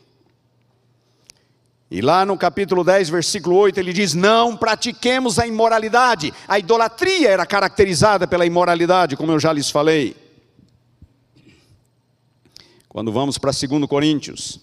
[1.90, 6.32] E lá no capítulo 10, versículo 8, ele diz: Não pratiquemos a imoralidade.
[6.48, 10.16] A idolatria era caracterizada pela imoralidade, como eu já lhes falei.
[12.96, 14.58] Quando vamos para 2 Coríntios,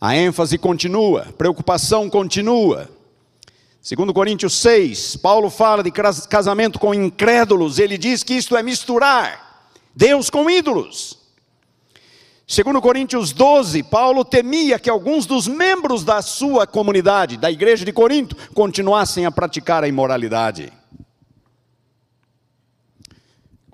[0.00, 2.88] a ênfase continua, preocupação continua.
[3.82, 9.68] Segundo Coríntios 6, Paulo fala de casamento com incrédulos, ele diz que isto é misturar
[9.96, 11.18] Deus com ídolos.
[12.46, 17.92] Segundo Coríntios 12, Paulo temia que alguns dos membros da sua comunidade, da igreja de
[17.92, 20.72] Corinto, continuassem a praticar a imoralidade.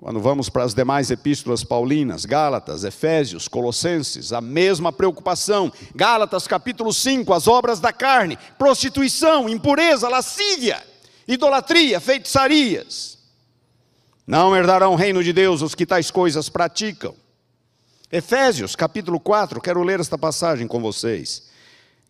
[0.01, 5.71] Quando vamos para as demais epístolas paulinas, Gálatas, Efésios, Colossenses, a mesma preocupação.
[5.93, 10.83] Gálatas capítulo 5, as obras da carne, prostituição, impureza, lascívia,
[11.27, 13.19] idolatria, feitiçarias.
[14.25, 17.13] Não herdarão o reino de Deus os que tais coisas praticam.
[18.11, 21.43] Efésios capítulo 4, quero ler esta passagem com vocês.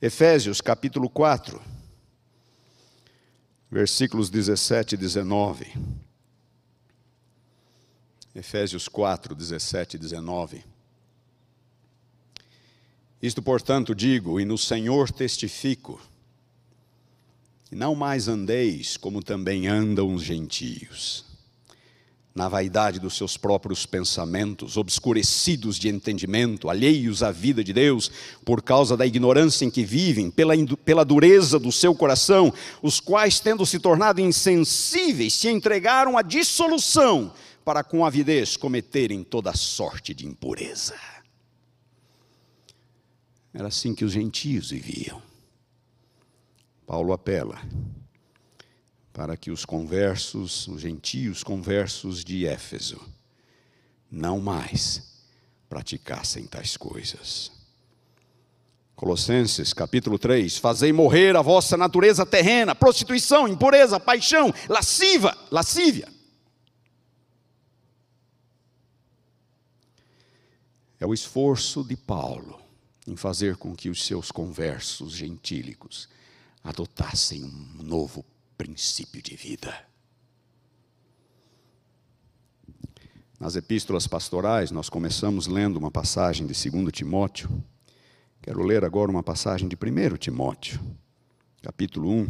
[0.02, 1.62] Efésios capítulo 4,
[3.70, 6.11] versículos 17 e 19.
[8.34, 10.64] Efésios 4, 17 e 19.
[13.22, 16.02] Isto, portanto, digo, e no Senhor testifico,
[17.66, 21.26] que não mais andeis como também andam os gentios,
[22.34, 28.10] na vaidade dos seus próprios pensamentos, obscurecidos de entendimento, alheios à vida de Deus,
[28.46, 33.42] por causa da ignorância em que vivem, pela, pela dureza do seu coração, os quais,
[33.42, 40.26] tendo se tornado insensíveis, se entregaram à dissolução, para com avidez cometerem toda sorte de
[40.26, 40.96] impureza.
[43.54, 45.22] Era assim que os gentios viviam.
[46.86, 47.62] Paulo apela
[49.14, 53.00] para que os conversos, os gentios conversos de Éfeso,
[54.10, 55.22] não mais
[55.70, 57.52] praticassem tais coisas.
[58.96, 66.08] Colossenses capítulo 3: Fazei morrer a vossa natureza terrena, prostituição, impureza, paixão, lasciva, lascívia.
[71.02, 72.62] É o esforço de Paulo
[73.08, 76.08] em fazer com que os seus conversos gentílicos
[76.64, 78.24] adotassem um novo
[78.56, 79.76] princípio de vida.
[83.40, 87.50] Nas epístolas pastorais, nós começamos lendo uma passagem de 2 Timóteo.
[88.40, 90.80] Quero ler agora uma passagem de 1 Timóteo,
[91.64, 92.28] capítulo 1,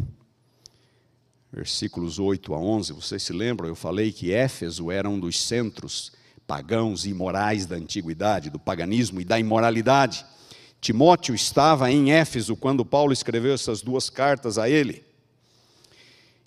[1.52, 2.94] versículos 8 a 11.
[2.94, 3.68] Vocês se lembram?
[3.68, 6.10] Eu falei que Éfeso era um dos centros
[6.46, 10.24] pagãos e imorais da antiguidade, do paganismo e da imoralidade.
[10.80, 15.04] Timóteo estava em Éfeso quando Paulo escreveu essas duas cartas a ele.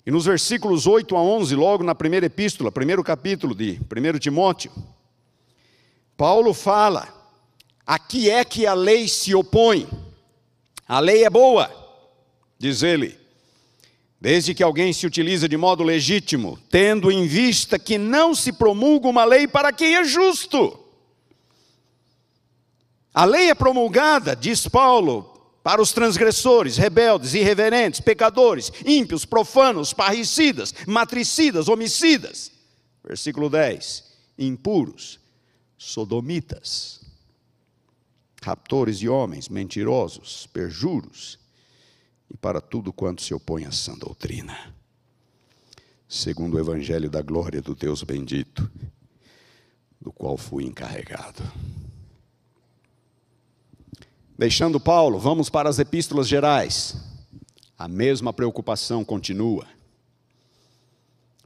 [0.04, 4.70] E nos versículos 8 a 11, logo na primeira epístola, primeiro capítulo de 1 Timóteo,
[6.16, 7.08] Paulo fala:
[7.86, 9.88] a que é que a lei se opõe?
[10.88, 11.70] A lei é boa,
[12.58, 13.18] diz ele,
[14.20, 19.08] desde que alguém se utiliza de modo legítimo, tendo em vista que não se promulga
[19.08, 20.78] uma lei para quem é justo.
[23.12, 30.74] A lei é promulgada, diz Paulo, para os transgressores, rebeldes, irreverentes, pecadores, ímpios, profanos, parricidas,
[30.86, 32.52] matricidas, homicidas.
[33.02, 34.04] Versículo 10:
[34.38, 35.18] impuros,
[35.76, 37.00] sodomitas,
[38.42, 41.38] raptores de homens, mentirosos, perjuros,
[42.30, 44.74] e para tudo quanto se opõe à sã doutrina.
[46.08, 48.70] Segundo o evangelho da glória do Deus bendito,
[50.00, 51.42] do qual fui encarregado.
[54.38, 56.96] Deixando Paulo, vamos para as epístolas gerais.
[57.78, 59.66] A mesma preocupação continua.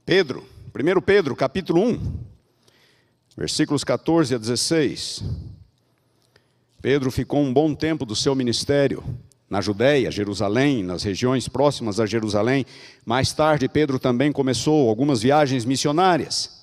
[0.04, 2.18] Pedro, 1 Pedro, capítulo 1,
[3.36, 5.22] versículos 14 a 16.
[6.82, 9.04] Pedro ficou um bom tempo do seu ministério
[9.50, 12.64] na Judéia, Jerusalém, nas regiões próximas a Jerusalém.
[13.04, 16.60] Mais tarde, Pedro também começou algumas viagens missionárias.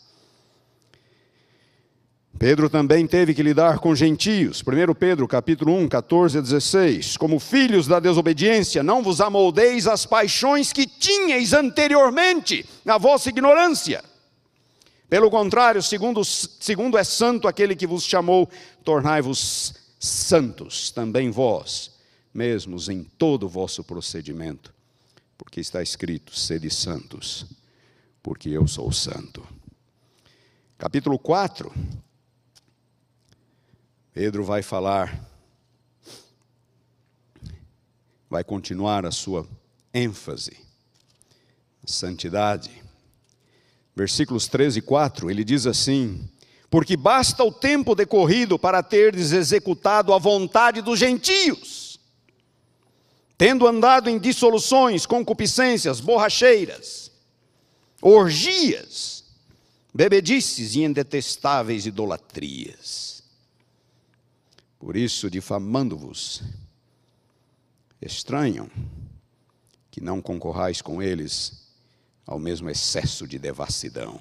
[2.39, 4.61] Pedro também teve que lidar com gentios.
[4.61, 7.17] 1 Pedro, capítulo 1, 14 a 16.
[7.17, 14.03] Como filhos da desobediência, não vos amoldeis às paixões que tinhais anteriormente, na vossa ignorância.
[15.09, 18.47] Pelo contrário, segundo, segundo é santo aquele que vos chamou,
[18.83, 21.96] tornai-vos santos também vós,
[22.33, 24.73] mesmos em todo o vosso procedimento.
[25.37, 27.45] Porque está escrito: sede santos,
[28.21, 29.47] porque eu sou santo.
[30.77, 31.73] Capítulo 4,
[34.13, 35.27] Pedro vai falar,
[38.29, 39.47] vai continuar a sua
[39.93, 40.57] ênfase,
[41.85, 42.83] santidade.
[43.95, 46.29] Versículos 13 e 4, ele diz assim:
[46.69, 51.86] Porque basta o tempo decorrido para teres executado a vontade dos gentios,
[53.37, 57.11] tendo andado em dissoluções, concupiscências, borracheiras,
[58.01, 59.23] orgias,
[59.93, 63.17] bebedices e indetestáveis idolatrias
[64.79, 66.43] por isso, difamando-vos,
[68.01, 68.69] estranham
[69.89, 71.67] que não concorrais com eles
[72.25, 74.19] ao mesmo excesso de devassidão,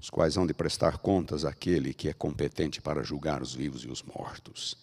[0.00, 3.88] os quais hão de prestar contas àquele que é competente para julgar os vivos e
[3.88, 4.76] os mortos.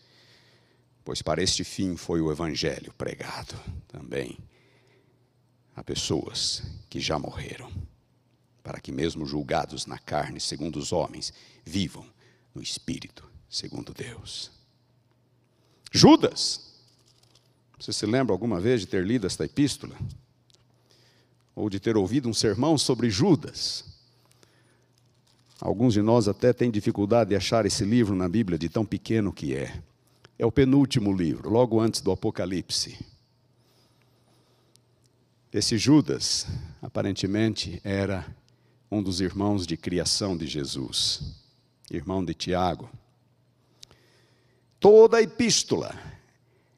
[1.07, 3.55] Pois para este fim foi o Evangelho pregado
[3.87, 4.37] também
[5.73, 7.71] a pessoas que já morreram,
[8.61, 11.31] para que, mesmo julgados na carne, segundo os homens,
[11.63, 12.05] vivam
[12.53, 14.51] no espírito segundo Deus.
[15.93, 16.73] Judas,
[17.79, 19.95] você se lembra alguma vez de ter lido esta epístola?
[21.55, 23.85] Ou de ter ouvido um sermão sobre Judas?
[25.61, 29.31] Alguns de nós até têm dificuldade de achar esse livro na Bíblia, de tão pequeno
[29.31, 29.81] que é.
[30.39, 32.97] É o penúltimo livro, logo antes do Apocalipse.
[35.51, 36.45] Esse Judas,
[36.81, 38.23] aparentemente, era
[38.91, 41.35] um dos irmãos de criação de Jesus,
[41.89, 42.89] irmão de Tiago.
[44.79, 45.95] Toda a epístola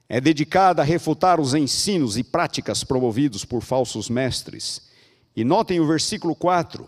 [0.07, 4.87] é dedicada a refutar os ensinos e práticas promovidos por falsos mestres.
[5.35, 6.87] E notem o versículo 4: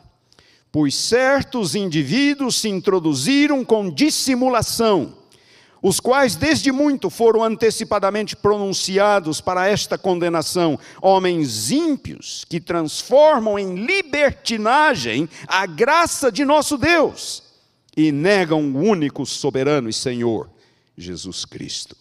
[0.72, 5.21] pois certos indivíduos se introduziram com dissimulação,
[5.82, 13.76] os quais desde muito foram antecipadamente pronunciados para esta condenação, homens ímpios que transformam em
[13.86, 17.44] libertinagem a graça de nosso Deus
[17.98, 20.50] e negam o único soberano e Senhor,
[20.96, 21.98] Jesus Cristo.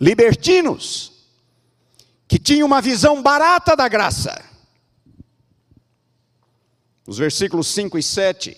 [0.00, 1.12] Libertinos
[2.28, 4.46] que tinham uma visão barata da graça
[7.06, 8.56] os versículos 5 e 7,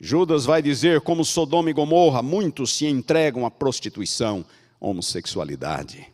[0.00, 4.42] Judas vai dizer como Sodoma e Gomorra, muitos se entregam à prostituição,
[4.80, 6.10] homossexualidade.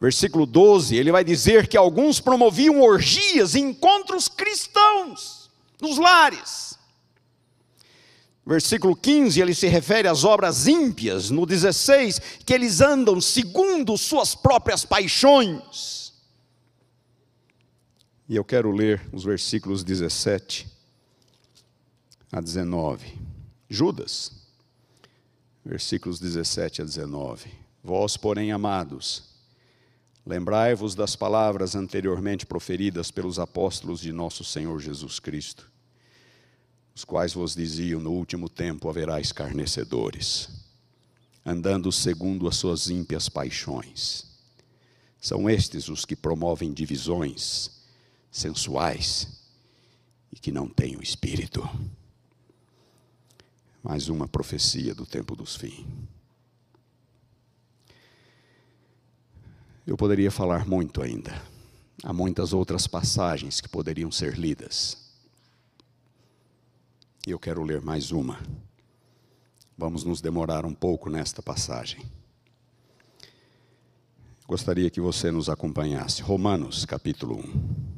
[0.00, 5.48] Versículo 12, ele vai dizer que alguns promoviam orgias e encontros cristãos
[5.80, 6.76] nos lares.
[8.44, 11.30] Versículo 15, ele se refere às obras ímpias.
[11.30, 16.12] No 16, que eles andam segundo suas próprias paixões.
[18.28, 20.77] E eu quero ler os versículos 17
[22.30, 23.18] a 19.
[23.68, 24.32] Judas,
[25.64, 27.50] versículos 17 a 19.
[27.82, 29.24] Vós, porém, amados,
[30.24, 35.70] lembrai-vos das palavras anteriormente proferidas pelos apóstolos de nosso Senhor Jesus Cristo,
[36.94, 40.48] os quais vos diziam: No último tempo haverá escarnecedores,
[41.44, 44.26] andando segundo as suas ímpias paixões.
[45.20, 47.70] São estes os que promovem divisões
[48.30, 49.28] sensuais
[50.32, 51.68] e que não têm o espírito.
[53.88, 55.82] Mais uma profecia do tempo dos fins.
[59.86, 61.42] Eu poderia falar muito ainda.
[62.04, 65.10] Há muitas outras passagens que poderiam ser lidas.
[67.26, 68.38] E eu quero ler mais uma.
[69.74, 72.04] Vamos nos demorar um pouco nesta passagem.
[74.46, 76.20] Gostaria que você nos acompanhasse.
[76.20, 77.97] Romanos, capítulo 1.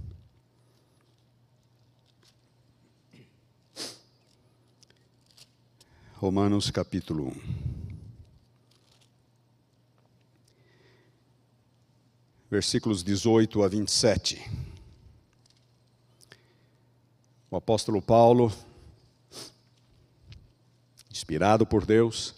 [6.20, 7.32] Romanos capítulo 1.
[12.50, 14.50] Versículos 18 a 27.
[17.50, 18.52] O apóstolo Paulo,
[21.10, 22.34] inspirado por Deus,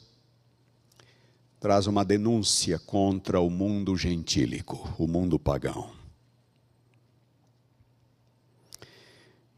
[1.58, 6.01] traz uma denúncia contra o mundo gentílico, o mundo pagão.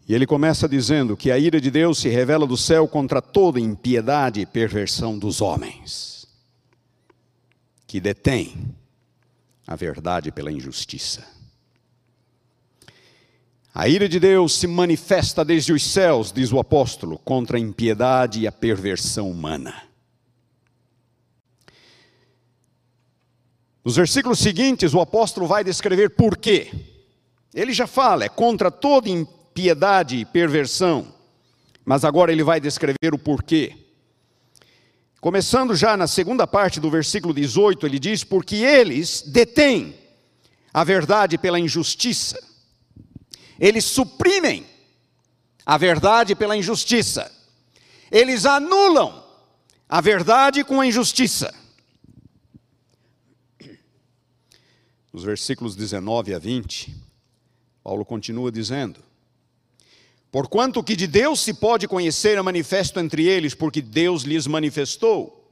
[0.07, 3.59] E ele começa dizendo que a ira de Deus se revela do céu contra toda
[3.59, 6.27] impiedade e perversão dos homens,
[7.87, 8.75] que detém
[9.67, 11.27] a verdade pela injustiça.
[13.75, 18.41] A ira de Deus se manifesta desde os céus, diz o apóstolo, contra a impiedade
[18.41, 19.83] e a perversão humana.
[23.83, 26.71] Nos versículos seguintes, o apóstolo vai descrever por quê.
[27.55, 31.15] Ele já fala, é contra toda impiedade piedade e perversão.
[31.85, 33.77] Mas agora ele vai descrever o porquê.
[35.21, 39.95] Começando já na segunda parte do versículo 18, ele diz: Porque eles detêm
[40.73, 42.39] a verdade pela injustiça,
[43.59, 44.67] eles suprimem
[45.65, 47.33] a verdade pela injustiça,
[48.11, 49.25] eles anulam
[49.89, 51.55] a verdade com a injustiça.
[55.13, 56.95] Nos versículos 19 a 20,
[57.83, 59.01] Paulo continua dizendo:
[60.35, 65.49] Porquanto que de Deus se pode conhecer é manifesto entre eles, porque Deus lhes manifestou.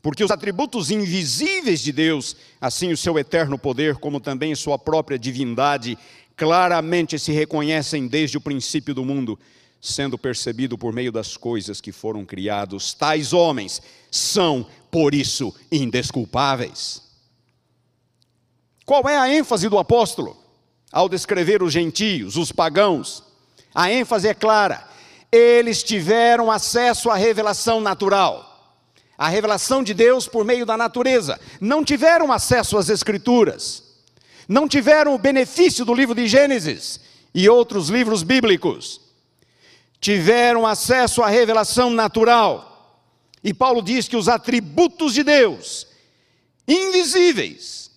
[0.00, 5.18] Porque os atributos invisíveis de Deus, assim o seu eterno poder, como também sua própria
[5.18, 5.98] divindade,
[6.36, 9.36] claramente se reconhecem desde o princípio do mundo,
[9.80, 12.94] sendo percebido por meio das coisas que foram criados.
[12.94, 17.02] Tais homens são, por isso, indesculpáveis.
[18.86, 20.36] Qual é a ênfase do apóstolo
[20.92, 23.31] ao descrever os gentios, os pagãos?
[23.74, 24.86] A ênfase é clara.
[25.30, 28.48] Eles tiveram acesso à revelação natural.
[29.16, 31.40] A revelação de Deus por meio da natureza.
[31.60, 33.82] Não tiveram acesso às Escrituras.
[34.48, 37.00] Não tiveram o benefício do livro de Gênesis
[37.34, 39.00] e outros livros bíblicos.
[40.00, 43.00] Tiveram acesso à revelação natural.
[43.42, 45.86] E Paulo diz que os atributos de Deus,
[46.66, 47.90] invisíveis,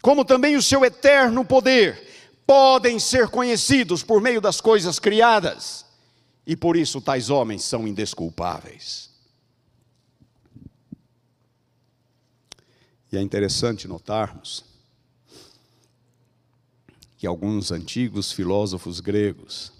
[0.00, 2.03] como também o seu eterno poder,
[2.46, 5.84] podem ser conhecidos por meio das coisas criadas,
[6.46, 9.10] e por isso tais homens são indesculpáveis.
[13.10, 14.64] E é interessante notarmos
[17.16, 19.72] que alguns antigos filósofos gregos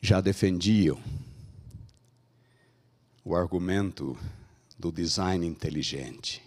[0.00, 1.02] já defendiam
[3.24, 4.16] o argumento
[4.78, 6.45] do design inteligente.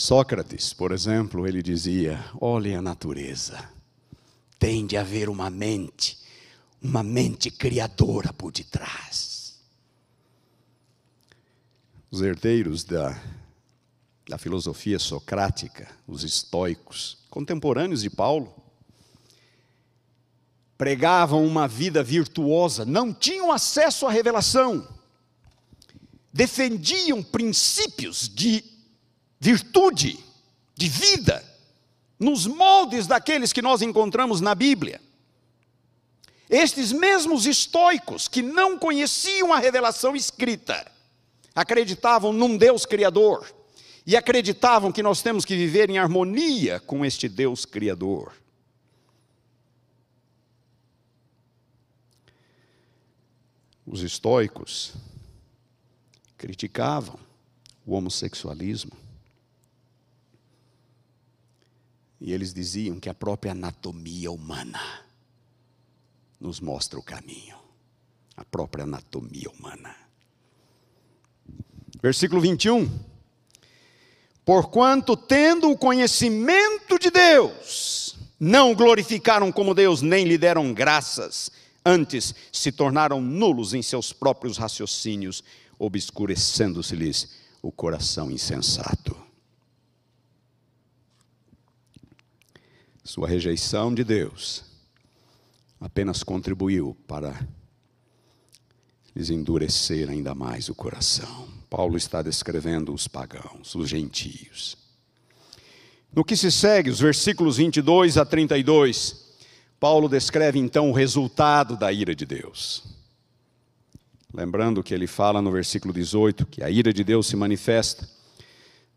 [0.00, 3.68] Sócrates, por exemplo, ele dizia: olhem a natureza,
[4.56, 6.16] tem de haver uma mente,
[6.80, 9.58] uma mente criadora por detrás.
[12.12, 13.20] Os herdeiros da,
[14.28, 18.54] da filosofia socrática, os estoicos, contemporâneos de Paulo,
[20.78, 24.86] pregavam uma vida virtuosa, não tinham acesso à revelação,
[26.32, 28.77] defendiam princípios de
[29.40, 30.18] virtude,
[30.74, 31.44] de vida,
[32.18, 35.00] nos moldes daqueles que nós encontramos na Bíblia.
[36.48, 40.90] Estes mesmos estoicos que não conheciam a revelação escrita,
[41.54, 43.46] acreditavam num Deus Criador
[44.06, 48.32] e acreditavam que nós temos que viver em harmonia com este Deus Criador.
[53.86, 54.94] Os estoicos
[56.36, 57.18] criticavam
[57.86, 59.07] o homossexualismo.
[62.20, 64.80] E eles diziam que a própria anatomia humana
[66.40, 67.56] nos mostra o caminho.
[68.36, 69.94] A própria anatomia humana.
[72.02, 72.88] Versículo 21.
[74.44, 81.50] Porquanto, tendo o conhecimento de Deus, não glorificaram como Deus, nem lhe deram graças,
[81.84, 85.42] antes se tornaram nulos em seus próprios raciocínios,
[85.78, 89.27] obscurecendo-se-lhes o coração insensato.
[93.08, 94.62] Sua rejeição de Deus
[95.80, 97.40] apenas contribuiu para
[99.16, 101.48] lhes endurecer ainda mais o coração.
[101.70, 104.76] Paulo está descrevendo os pagãos, os gentios.
[106.14, 109.24] No que se segue, os versículos 22 a 32,
[109.80, 112.84] Paulo descreve então o resultado da ira de Deus.
[114.34, 118.06] Lembrando que ele fala no versículo 18 que a ira de Deus se manifesta.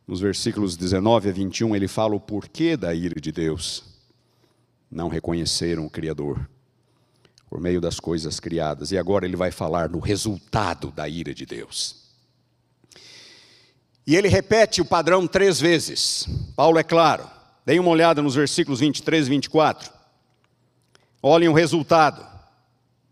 [0.05, 3.89] Nos versículos 19 a 21, ele fala o porquê da ira de Deus
[4.91, 6.47] não reconheceram o Criador
[7.49, 8.91] por meio das coisas criadas.
[8.91, 12.01] E agora ele vai falar no resultado da ira de Deus.
[14.05, 16.27] E ele repete o padrão três vezes.
[16.55, 17.29] Paulo é claro.
[17.65, 19.91] Deem uma olhada nos versículos 23 e 24.
[21.23, 22.25] Olhem o resultado.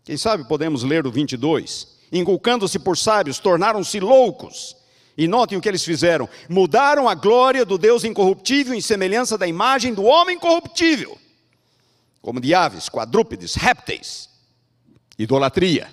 [0.04, 1.98] Quem sabe podemos ler o 22.
[2.12, 4.76] Inculcando-se por sábios, tornaram-se loucos.
[5.16, 9.46] E notem o que eles fizeram: mudaram a glória do Deus incorruptível em semelhança da
[9.46, 11.16] imagem do homem corruptível
[12.20, 14.28] como de aves, quadrúpedes, répteis,
[15.18, 15.92] idolatria.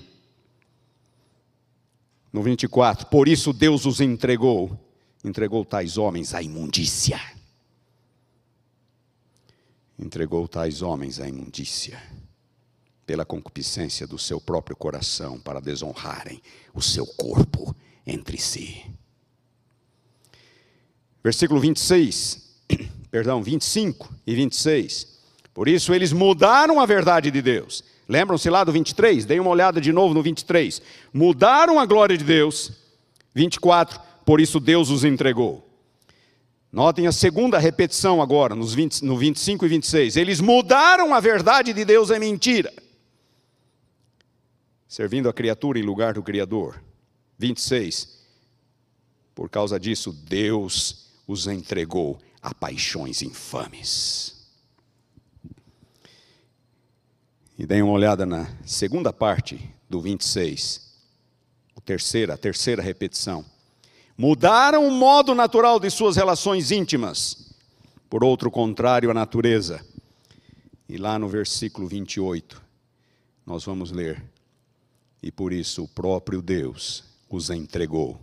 [2.32, 4.78] No 24, por isso Deus os entregou,
[5.24, 7.20] entregou tais homens à imundícia.
[9.98, 12.00] Entregou tais homens à imundícia,
[13.06, 16.42] pela concupiscência do seu próprio coração, para desonrarem
[16.74, 17.76] o seu corpo
[18.06, 18.86] entre si.
[21.24, 22.62] Versículo 26,
[23.10, 25.17] perdão, 25 e 26.
[25.58, 27.84] Por isso eles mudaram a verdade de Deus.
[28.08, 29.26] Lembram-se lá do 23?
[29.26, 30.80] Deem uma olhada de novo no 23.
[31.12, 32.74] Mudaram a glória de Deus.
[33.34, 34.00] 24.
[34.24, 35.68] Por isso Deus os entregou.
[36.72, 40.16] Notem a segunda repetição agora, nos 20, no 25 e 26.
[40.16, 42.72] Eles mudaram a verdade de Deus em mentira,
[44.88, 46.80] servindo a criatura em lugar do Criador.
[47.40, 48.16] 26.
[49.34, 54.37] Por causa disso, Deus os entregou a paixões infames.
[57.58, 60.94] E deem uma olhada na segunda parte do 26,
[61.76, 63.44] a terceira, a terceira repetição.
[64.16, 67.56] Mudaram o modo natural de suas relações íntimas,
[68.08, 69.84] por outro contrário à natureza.
[70.88, 72.62] E lá no versículo 28,
[73.44, 74.24] nós vamos ler:
[75.24, 78.22] E por isso o próprio Deus os entregou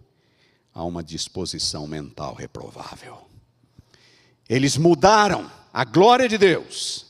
[0.73, 3.19] a uma disposição mental reprovável.
[4.49, 7.04] Eles mudaram a glória de Deus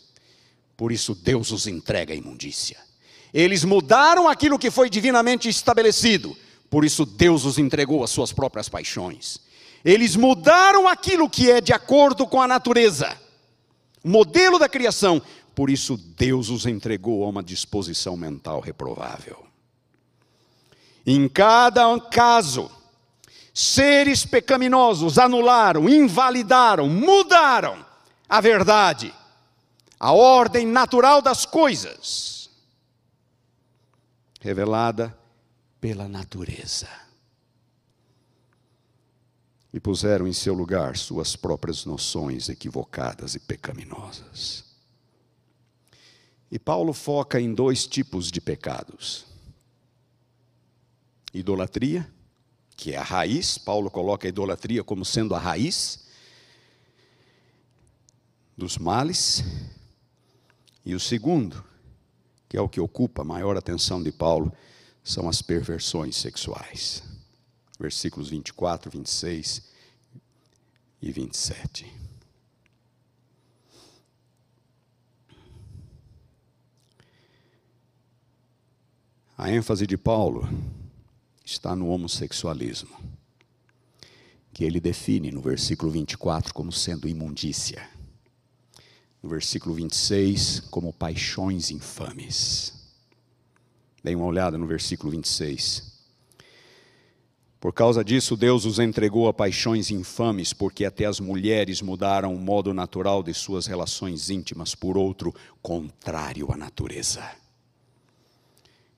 [0.76, 2.78] por isso Deus os entrega à imundícia.
[3.32, 6.36] Eles mudaram aquilo que foi divinamente estabelecido,
[6.70, 9.38] por isso Deus os entregou às suas próprias paixões.
[9.84, 13.16] Eles mudaram aquilo que é de acordo com a natureza,
[14.02, 15.20] o modelo da criação,
[15.54, 19.44] por isso Deus os entregou a uma disposição mental reprovável.
[21.06, 22.70] Em cada caso,
[23.52, 27.84] seres pecaminosos anularam, invalidaram, mudaram
[28.28, 29.12] a verdade
[29.98, 32.50] a ordem natural das coisas,
[34.40, 35.16] revelada
[35.80, 36.88] pela natureza.
[39.72, 44.64] E puseram em seu lugar suas próprias noções equivocadas e pecaminosas.
[46.50, 49.26] E Paulo foca em dois tipos de pecados:
[51.32, 52.08] idolatria,
[52.76, 56.04] que é a raiz, Paulo coloca a idolatria como sendo a raiz
[58.56, 59.42] dos males,
[60.84, 61.64] E o segundo,
[62.48, 64.52] que é o que ocupa a maior atenção de Paulo,
[65.02, 67.02] são as perversões sexuais.
[67.78, 69.62] Versículos 24, 26
[71.00, 72.04] e 27.
[79.36, 80.48] A ênfase de Paulo
[81.44, 82.96] está no homossexualismo,
[84.52, 87.86] que ele define no versículo 24 como sendo imundícia,
[89.24, 92.74] no versículo 26 como paixões infames.
[94.02, 95.94] Dê uma olhada no versículo 26.
[97.58, 102.38] Por causa disso, Deus os entregou a paixões infames, porque até as mulheres mudaram o
[102.38, 107.24] modo natural de suas relações íntimas por outro contrário à natureza.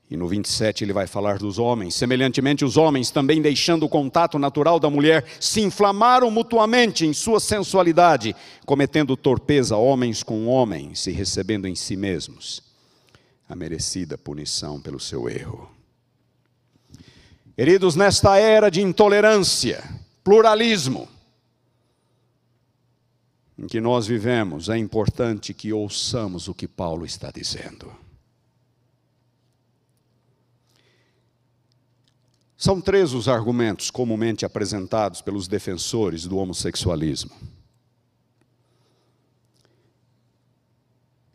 [0.09, 1.93] E no 27 ele vai falar dos homens.
[1.95, 7.39] Semelhantemente, os homens, também deixando o contato natural da mulher, se inflamaram mutuamente em sua
[7.41, 8.35] sensualidade,
[8.65, 12.63] cometendo torpeza homens com homens e recebendo em si mesmos
[13.49, 15.69] a merecida punição pelo seu erro.
[17.55, 19.83] Queridos, nesta era de intolerância,
[20.23, 21.07] pluralismo,
[23.57, 27.91] em que nós vivemos, é importante que ouçamos o que Paulo está dizendo.
[32.57, 37.29] São três os argumentos comumente apresentados pelos defensores do homossexualismo.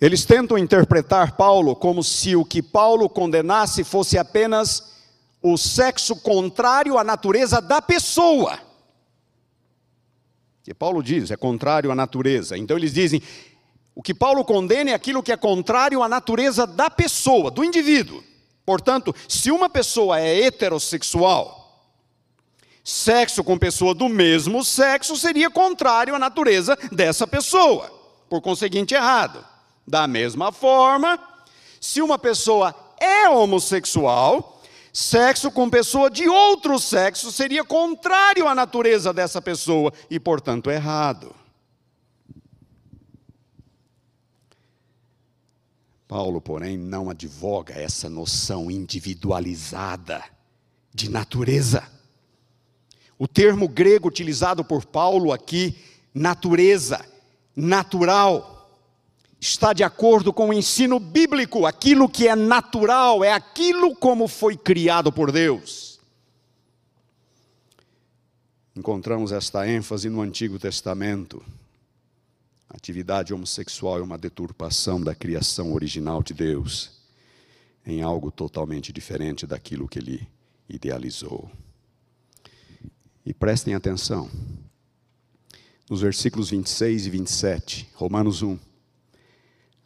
[0.00, 4.96] Eles tentam interpretar Paulo como se o que Paulo condenasse fosse apenas
[5.40, 8.58] o sexo contrário à natureza da pessoa.
[10.64, 12.58] Que Paulo diz, é contrário à natureza.
[12.58, 13.22] Então eles dizem,
[13.94, 18.24] o que Paulo condena é aquilo que é contrário à natureza da pessoa, do indivíduo.
[18.64, 21.82] Portanto, se uma pessoa é heterossexual,
[22.84, 27.90] sexo com pessoa do mesmo sexo seria contrário à natureza dessa pessoa,
[28.28, 29.44] por conseguinte, errado.
[29.86, 31.18] Da mesma forma,
[31.80, 34.52] se uma pessoa é homossexual,
[34.92, 41.34] Sexo com pessoa de outro sexo seria contrário à natureza dessa pessoa e, portanto, errado.
[46.12, 50.22] Paulo, porém, não advoga essa noção individualizada
[50.92, 51.88] de natureza.
[53.18, 55.74] O termo grego utilizado por Paulo aqui,
[56.12, 57.02] natureza,
[57.56, 58.78] natural,
[59.40, 61.64] está de acordo com o ensino bíblico.
[61.64, 65.98] Aquilo que é natural é aquilo como foi criado por Deus.
[68.76, 71.42] Encontramos esta ênfase no Antigo Testamento.
[72.72, 77.02] Atividade homossexual é uma deturpação da criação original de Deus
[77.84, 80.26] em algo totalmente diferente daquilo que ele
[80.68, 81.50] idealizou.
[83.24, 84.30] E prestem atenção,
[85.88, 88.58] nos versículos 26 e 27, Romanos 1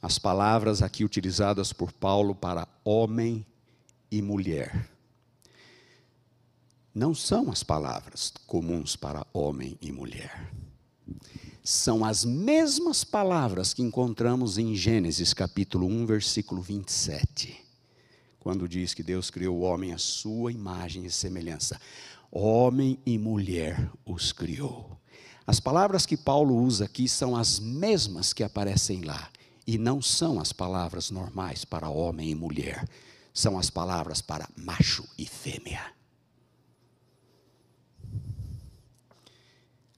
[0.00, 3.44] as palavras aqui utilizadas por Paulo para homem
[4.08, 4.88] e mulher.
[6.94, 10.52] Não são as palavras comuns para homem e mulher.
[11.68, 17.60] São as mesmas palavras que encontramos em Gênesis capítulo 1, versículo 27,
[18.38, 21.80] quando diz que Deus criou o homem à sua imagem e semelhança.
[22.30, 24.96] Homem e mulher os criou.
[25.44, 29.28] As palavras que Paulo usa aqui são as mesmas que aparecem lá.
[29.66, 32.88] E não são as palavras normais para homem e mulher,
[33.34, 35.84] são as palavras para macho e fêmea.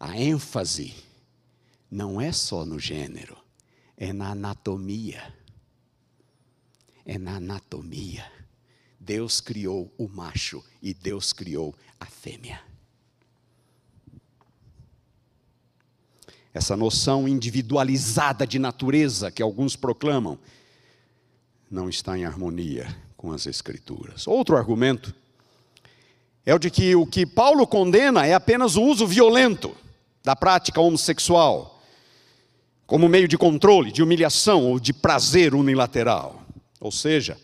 [0.00, 1.06] A ênfase
[1.90, 3.36] não é só no gênero,
[3.96, 5.34] é na anatomia.
[7.04, 8.30] É na anatomia.
[9.00, 12.68] Deus criou o macho e Deus criou a fêmea.
[16.58, 20.38] essa noção individualizada de natureza que alguns proclamam,
[21.70, 22.86] não está em harmonia
[23.16, 24.26] com as Escrituras.
[24.26, 25.14] Outro argumento
[26.44, 29.74] é o de que o que Paulo condena é apenas o uso violento
[30.24, 31.77] da prática homossexual,
[32.88, 36.42] como meio de controle, de humilhação ou de prazer unilateral.
[36.80, 37.38] Ou seja,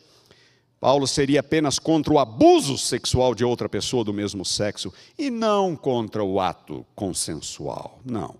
[0.80, 5.76] Paulo seria apenas contra o abuso sexual de outra pessoa do mesmo sexo e não
[5.76, 8.00] contra o ato consensual.
[8.02, 8.36] Não.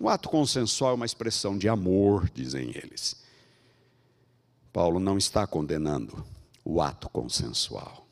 [0.00, 3.22] O ato consensual é uma expressão de amor, dizem eles.
[4.72, 6.24] Paulo não está condenando
[6.64, 8.06] o ato consensual.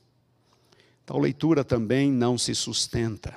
[1.06, 3.34] Tal leitura também não se sustenta.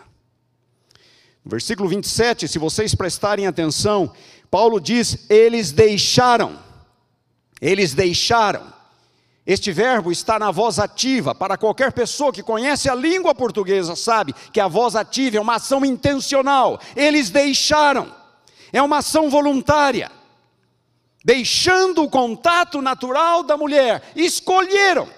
[1.48, 4.14] No versículo 27, se vocês prestarem atenção,
[4.50, 6.60] Paulo diz: eles deixaram.
[7.62, 8.74] Eles deixaram.
[9.46, 11.34] Este verbo está na voz ativa.
[11.34, 15.56] Para qualquer pessoa que conhece a língua portuguesa, sabe que a voz ativa é uma
[15.56, 16.80] ação intencional.
[16.96, 18.14] Eles deixaram.
[18.74, 20.12] É uma ação voluntária.
[21.24, 25.10] deixando o contato natural da mulher, escolheram.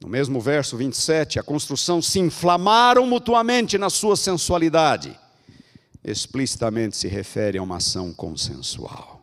[0.00, 5.16] No mesmo verso 27, a construção se inflamaram mutuamente na sua sensualidade.
[6.04, 9.22] Explicitamente se refere a uma ação consensual.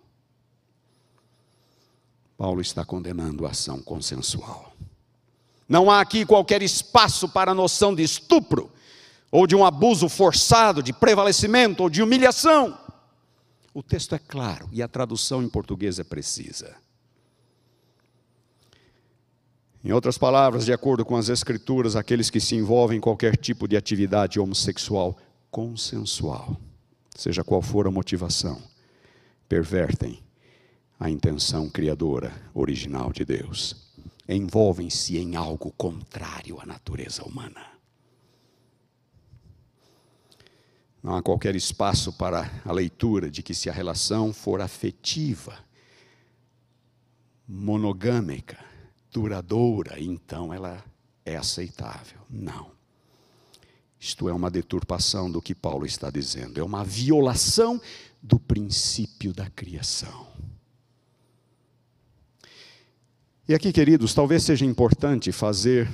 [2.38, 4.74] Paulo está condenando a ação consensual.
[5.68, 8.72] Não há aqui qualquer espaço para a noção de estupro,
[9.32, 12.78] ou de um abuso forçado, de prevalecimento ou de humilhação.
[13.74, 16.76] O texto é claro e a tradução em português é precisa.
[19.84, 23.68] Em outras palavras, de acordo com as Escrituras, aqueles que se envolvem em qualquer tipo
[23.68, 25.18] de atividade homossexual
[25.50, 26.58] consensual,
[27.20, 28.62] seja qual for a motivação,
[29.50, 30.24] pervertem
[30.98, 33.76] a intenção criadora original de Deus,
[34.28, 37.62] envolvem-se em algo contrário à natureza humana.
[41.04, 45.60] Não há qualquer espaço para a leitura de que, se a relação for afetiva,
[47.46, 48.58] monogâmica,
[49.12, 50.82] duradoura, então ela
[51.26, 52.22] é aceitável.
[52.30, 52.79] Não.
[54.00, 57.82] Isto é uma deturpação do que Paulo está dizendo, é uma violação
[58.22, 60.28] do princípio da criação.
[63.48, 65.92] E aqui, queridos, talvez seja importante fazer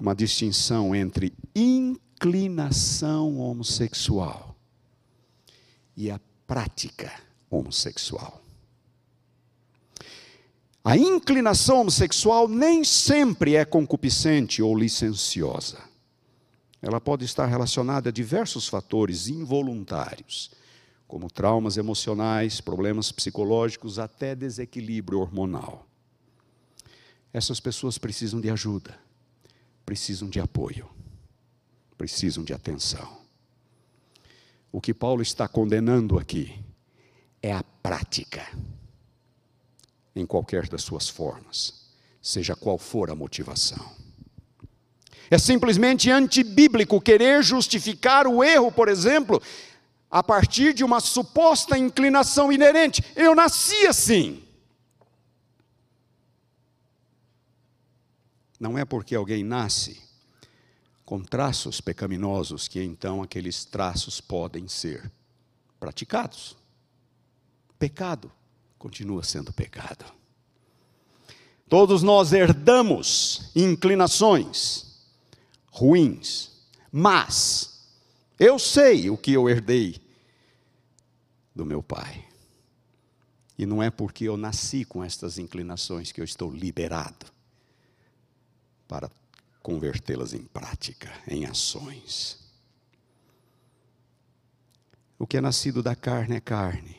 [0.00, 4.56] uma distinção entre inclinação homossexual
[5.96, 7.12] e a prática
[7.48, 8.42] homossexual.
[10.82, 15.93] A inclinação homossexual nem sempre é concupiscente ou licenciosa.
[16.84, 20.50] Ela pode estar relacionada a diversos fatores involuntários,
[21.08, 25.86] como traumas emocionais, problemas psicológicos, até desequilíbrio hormonal.
[27.32, 28.98] Essas pessoas precisam de ajuda,
[29.84, 30.88] precisam de apoio
[31.96, 33.22] precisam de atenção.
[34.70, 36.62] O que Paulo está condenando aqui
[37.40, 38.46] é a prática,
[40.14, 44.03] em qualquer das suas formas, seja qual for a motivação.
[45.30, 49.42] É simplesmente antibíblico querer justificar o erro, por exemplo,
[50.10, 53.02] a partir de uma suposta inclinação inerente.
[53.16, 54.42] Eu nasci assim.
[58.60, 60.00] Não é porque alguém nasce
[61.04, 65.10] com traços pecaminosos, que então aqueles traços podem ser
[65.78, 66.56] praticados.
[67.78, 68.30] Pecado
[68.78, 70.04] continua sendo pecado.
[71.68, 74.93] Todos nós herdamos inclinações
[75.74, 76.52] ruins,
[76.92, 77.84] mas
[78.38, 80.00] eu sei o que eu herdei
[81.52, 82.24] do meu pai.
[83.58, 87.26] E não é porque eu nasci com estas inclinações que eu estou liberado
[88.86, 89.10] para
[89.62, 92.38] convertê-las em prática, em ações.
[95.18, 96.96] O que é nascido da carne é carne.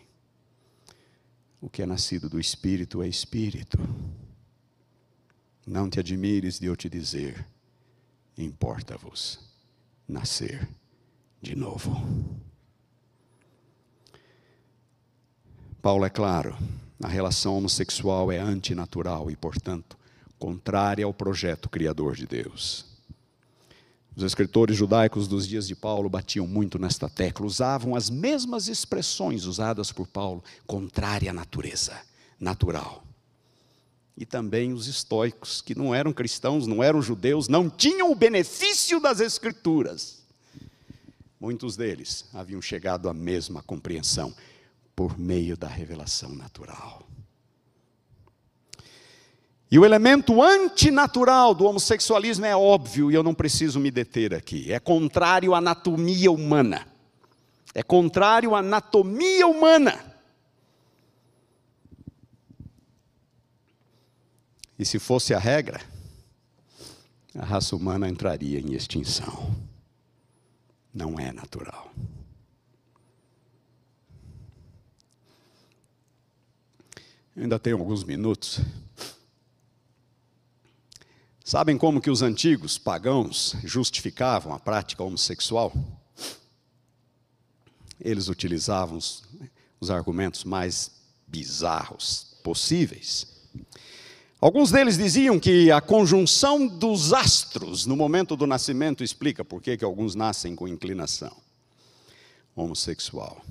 [1.61, 3.77] O que é nascido do espírito é espírito.
[5.65, 7.47] Não te admires de eu te dizer,
[8.37, 9.39] importa-vos
[10.07, 10.67] nascer
[11.41, 11.95] de novo.
[15.81, 16.57] Paulo é claro,
[17.01, 19.97] a relação homossexual é antinatural e, portanto,
[20.39, 22.85] contrária ao projeto criador de Deus.
[24.15, 29.45] Os escritores judaicos dos dias de Paulo batiam muito nesta tecla, usavam as mesmas expressões
[29.45, 32.01] usadas por Paulo, contrária à natureza,
[32.39, 33.04] natural.
[34.17, 38.99] E também os estoicos, que não eram cristãos, não eram judeus, não tinham o benefício
[38.99, 40.23] das escrituras.
[41.39, 44.33] Muitos deles haviam chegado à mesma compreensão
[44.95, 47.05] por meio da revelação natural.
[49.69, 54.71] E o elemento antinatural do homossexualismo é óbvio e eu não preciso me deter aqui.
[54.71, 56.87] É contrário à anatomia humana.
[57.73, 60.14] É contrário à anatomia humana.
[64.77, 65.81] E se fosse a regra,
[67.33, 69.55] a raça humana entraria em extinção.
[70.93, 71.91] Não é natural.
[77.35, 78.61] Ainda tenho alguns minutos.
[81.43, 85.73] Sabem como que os antigos pagãos justificavam a prática homossexual?
[87.99, 89.23] Eles utilizavam os,
[89.79, 90.91] os argumentos mais
[91.27, 93.27] bizarros possíveis.
[94.45, 99.83] Alguns deles diziam que a conjunção dos astros no momento do nascimento explica por que,
[99.83, 101.35] alguns nascem com inclinação
[102.55, 103.43] homossexual.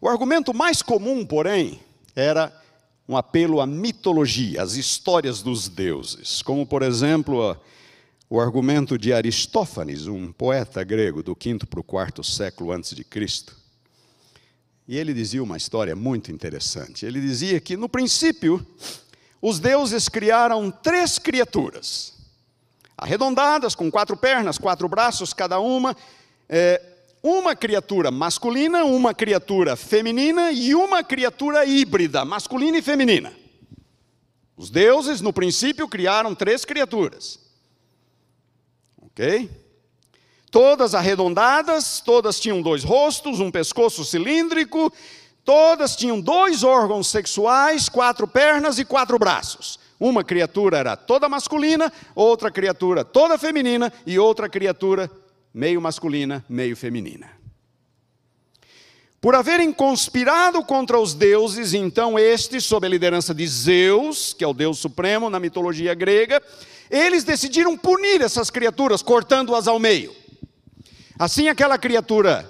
[0.00, 1.80] O argumento mais comum, porém,
[2.14, 2.56] era
[3.08, 7.56] um apelo à mitologia, às histórias dos deuses, como, por exemplo,
[8.30, 13.02] o argumento de Aristófanes, um poeta grego do quinto para o quarto século antes de
[13.02, 13.56] Cristo.
[14.86, 17.04] E ele dizia uma história muito interessante.
[17.04, 18.64] Ele dizia que, no princípio,
[19.40, 22.14] os deuses criaram três criaturas,
[22.96, 25.96] arredondadas, com quatro pernas, quatro braços cada uma,
[26.48, 26.82] é,
[27.22, 33.32] uma criatura masculina, uma criatura feminina e uma criatura híbrida, masculina e feminina.
[34.56, 37.38] Os deuses, no princípio, criaram três criaturas.
[39.02, 39.50] Ok?
[40.50, 44.90] Todas arredondadas, todas tinham dois rostos, um pescoço cilíndrico,
[45.46, 49.78] todas tinham dois órgãos sexuais, quatro pernas e quatro braços.
[49.98, 55.10] Uma criatura era toda masculina, outra criatura toda feminina e outra criatura
[55.54, 57.30] meio masculina, meio feminina.
[59.20, 64.46] Por haverem conspirado contra os deuses, então estes, sob a liderança de Zeus, que é
[64.46, 66.42] o Deus supremo na mitologia grega,
[66.90, 70.14] eles decidiram punir essas criaturas, cortando-as ao meio.
[71.18, 72.48] Assim, aquela criatura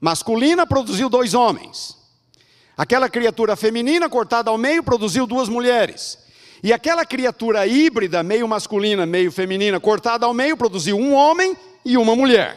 [0.00, 1.99] masculina produziu dois homens.
[2.76, 6.18] Aquela criatura feminina, cortada ao meio, produziu duas mulheres.
[6.62, 11.96] E aquela criatura híbrida, meio masculina, meio feminina, cortada ao meio, produziu um homem e
[11.96, 12.54] uma mulher.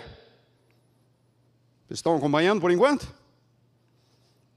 [1.88, 3.08] Vocês estão acompanhando por enquanto?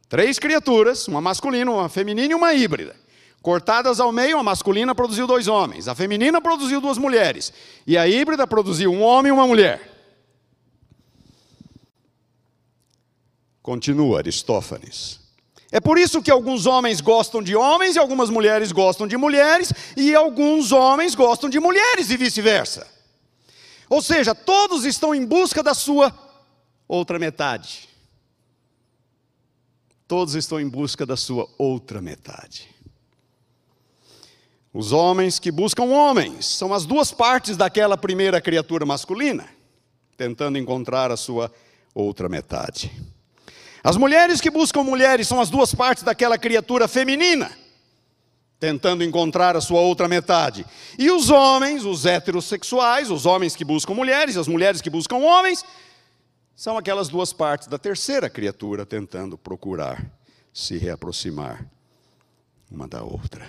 [0.08, 2.96] Três criaturas, uma masculina, uma feminina e uma híbrida.
[3.42, 7.52] Cortadas ao meio, a masculina produziu dois homens, a feminina produziu duas mulheres,
[7.86, 9.92] e a híbrida produziu um homem e uma mulher.
[13.62, 15.25] Continua Aristófanes.
[15.76, 19.70] É por isso que alguns homens gostam de homens e algumas mulheres gostam de mulheres,
[19.94, 22.86] e alguns homens gostam de mulheres e vice-versa.
[23.86, 26.10] Ou seja, todos estão em busca da sua
[26.88, 27.90] outra metade.
[30.08, 32.74] Todos estão em busca da sua outra metade.
[34.72, 39.46] Os homens que buscam homens são as duas partes daquela primeira criatura masculina,
[40.16, 41.52] tentando encontrar a sua
[41.94, 42.90] outra metade.
[43.86, 47.56] As mulheres que buscam mulheres são as duas partes daquela criatura feminina,
[48.58, 50.66] tentando encontrar a sua outra metade.
[50.98, 55.64] E os homens, os heterossexuais, os homens que buscam mulheres, as mulheres que buscam homens,
[56.56, 60.04] são aquelas duas partes da terceira criatura tentando procurar
[60.52, 61.64] se reaproximar
[62.68, 63.48] uma da outra.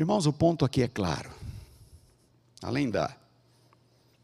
[0.00, 1.30] Irmãos, o ponto aqui é claro.
[2.62, 3.14] Além da,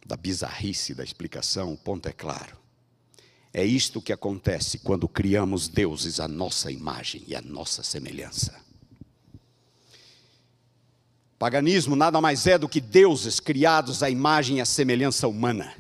[0.07, 2.64] da bizarrice da explicação, o ponto é claro.
[3.57, 8.61] É isto que acontece quando criamos deuses à nossa imagem e à nossa semelhança.
[11.38, 15.72] Paganismo nada mais é do que deuses criados à imagem e à semelhança humana.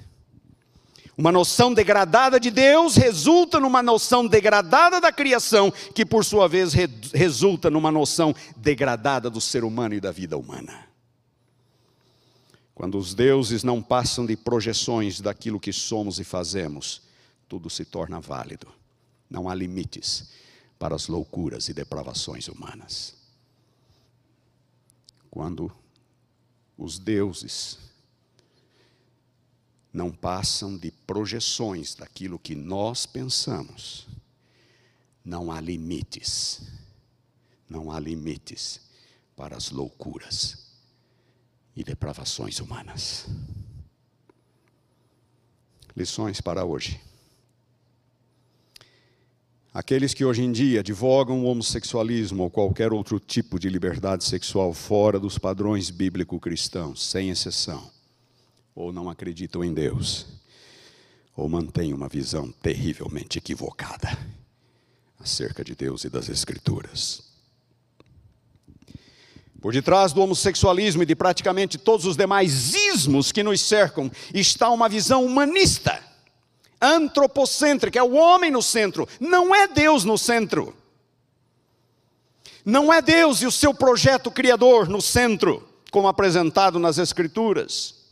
[1.18, 6.72] Uma noção degradada de Deus resulta numa noção degradada da criação, que por sua vez
[6.72, 10.86] re resulta numa noção degradada do ser humano e da vida humana.
[12.72, 17.02] Quando os deuses não passam de projeções daquilo que somos e fazemos,
[17.48, 18.72] tudo se torna válido.
[19.28, 20.30] Não há limites
[20.78, 23.14] para as loucuras e depravações humanas.
[25.30, 25.70] Quando
[26.76, 27.78] os deuses
[29.92, 34.06] não passam de projeções daquilo que nós pensamos,
[35.24, 36.62] não há limites,
[37.68, 38.80] não há limites
[39.36, 40.66] para as loucuras
[41.76, 43.26] e depravações humanas.
[45.96, 47.00] Lições para hoje.
[49.74, 54.72] Aqueles que hoje em dia advogam o homossexualismo ou qualquer outro tipo de liberdade sexual
[54.72, 57.90] fora dos padrões bíblico-cristãos, sem exceção,
[58.72, 60.26] ou não acreditam em Deus,
[61.36, 64.16] ou mantêm uma visão terrivelmente equivocada
[65.18, 67.24] acerca de Deus e das Escrituras.
[69.60, 74.70] Por detrás do homossexualismo e de praticamente todos os demais ismos que nos cercam está
[74.70, 76.13] uma visão humanista
[76.84, 80.74] antropocêntrica, é o homem no centro, não é Deus no centro.
[82.64, 88.04] Não é Deus e o seu projeto criador no centro, como apresentado nas Escrituras.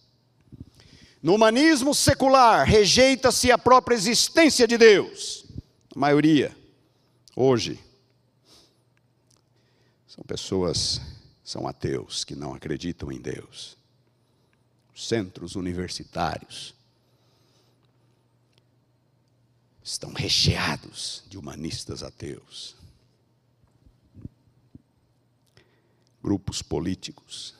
[1.23, 5.47] No humanismo secular, rejeita-se a própria existência de Deus.
[5.95, 6.55] A maioria,
[7.35, 7.81] hoje,
[10.07, 11.01] são pessoas,
[11.43, 13.79] são ateus que não acreditam em Deus.
[14.95, 16.75] Centros universitários,
[19.83, 22.77] estão recheados de humanistas ateus.
[26.23, 27.55] Grupos políticos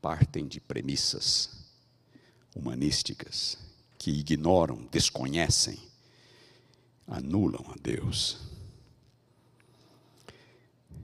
[0.00, 1.50] partem de premissas
[2.54, 3.56] humanísticas
[3.98, 5.78] que ignoram, desconhecem,
[7.06, 8.38] anulam a Deus.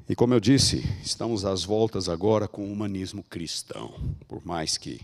[0.08, 3.94] E como eu disse, estamos às voltas agora com o humanismo cristão,
[4.26, 5.00] por mais que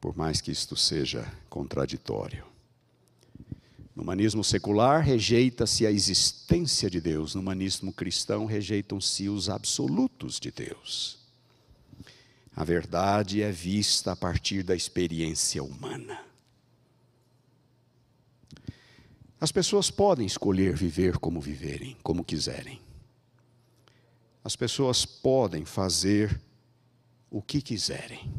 [0.00, 2.55] por mais que isto seja contraditório.
[3.96, 7.34] No humanismo secular, rejeita-se a existência de Deus.
[7.34, 11.18] No humanismo cristão, rejeitam-se os absolutos de Deus.
[12.54, 16.20] A verdade é vista a partir da experiência humana.
[19.40, 22.80] As pessoas podem escolher viver como viverem, como quiserem.
[24.44, 26.38] As pessoas podem fazer
[27.30, 28.30] o que quiserem.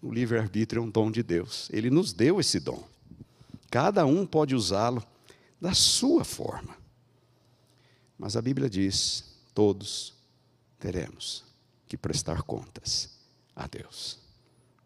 [0.00, 1.68] O livre-arbítrio é um dom de Deus.
[1.70, 2.88] Ele nos deu esse dom.
[3.70, 5.02] Cada um pode usá-lo
[5.60, 6.76] da sua forma.
[8.18, 10.12] Mas a Bíblia diz: todos
[10.78, 11.44] teremos
[11.86, 13.10] que prestar contas
[13.54, 14.18] a Deus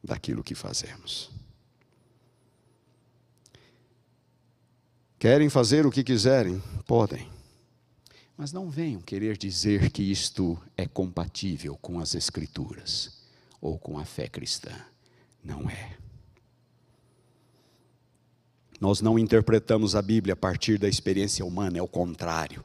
[0.03, 1.31] daquilo que fazemos.
[5.19, 6.63] Querem fazer o que quiserem?
[6.87, 7.33] Podem.
[8.37, 13.23] Mas não venham querer dizer que isto é compatível com as Escrituras
[13.61, 14.75] ou com a fé cristã.
[15.43, 16.04] Não é.
[18.85, 22.63] Nós não interpretamos a Bíblia a partir da experiência humana, é o contrário.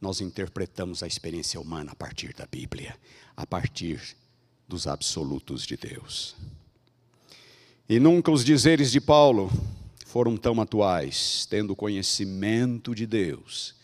[0.00, 2.96] Nós interpretamos a experiência humana a partir da Bíblia,
[3.36, 4.16] a partir
[4.66, 6.34] dos absolutos de Deus.
[7.88, 9.48] E nunca os dizeres de Paulo
[10.06, 13.76] foram tão atuais, tendo conhecimento de Deus,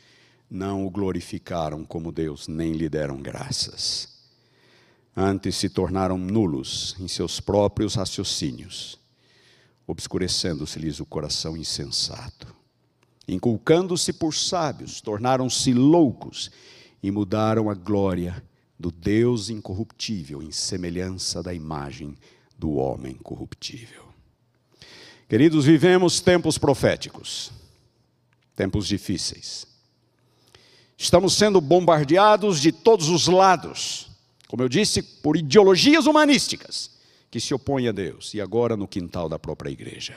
[0.50, 4.08] não o glorificaram como Deus, nem lhe deram graças.
[5.16, 9.03] Antes se tornaram nulos em seus próprios raciocínios
[9.86, 12.54] obscurecendo-se-lhes o coração insensato.
[13.26, 16.50] Inculcando-se por sábios, tornaram-se loucos
[17.02, 18.42] e mudaram a glória
[18.78, 22.16] do Deus incorruptível em semelhança da imagem
[22.58, 24.04] do homem corruptível.
[25.28, 27.50] Queridos, vivemos tempos proféticos,
[28.54, 29.66] tempos difíceis.
[30.96, 34.10] Estamos sendo bombardeados de todos os lados,
[34.48, 36.93] como eu disse, por ideologias humanísticas
[37.34, 40.16] que se opõe a Deus, e agora no quintal da própria igreja.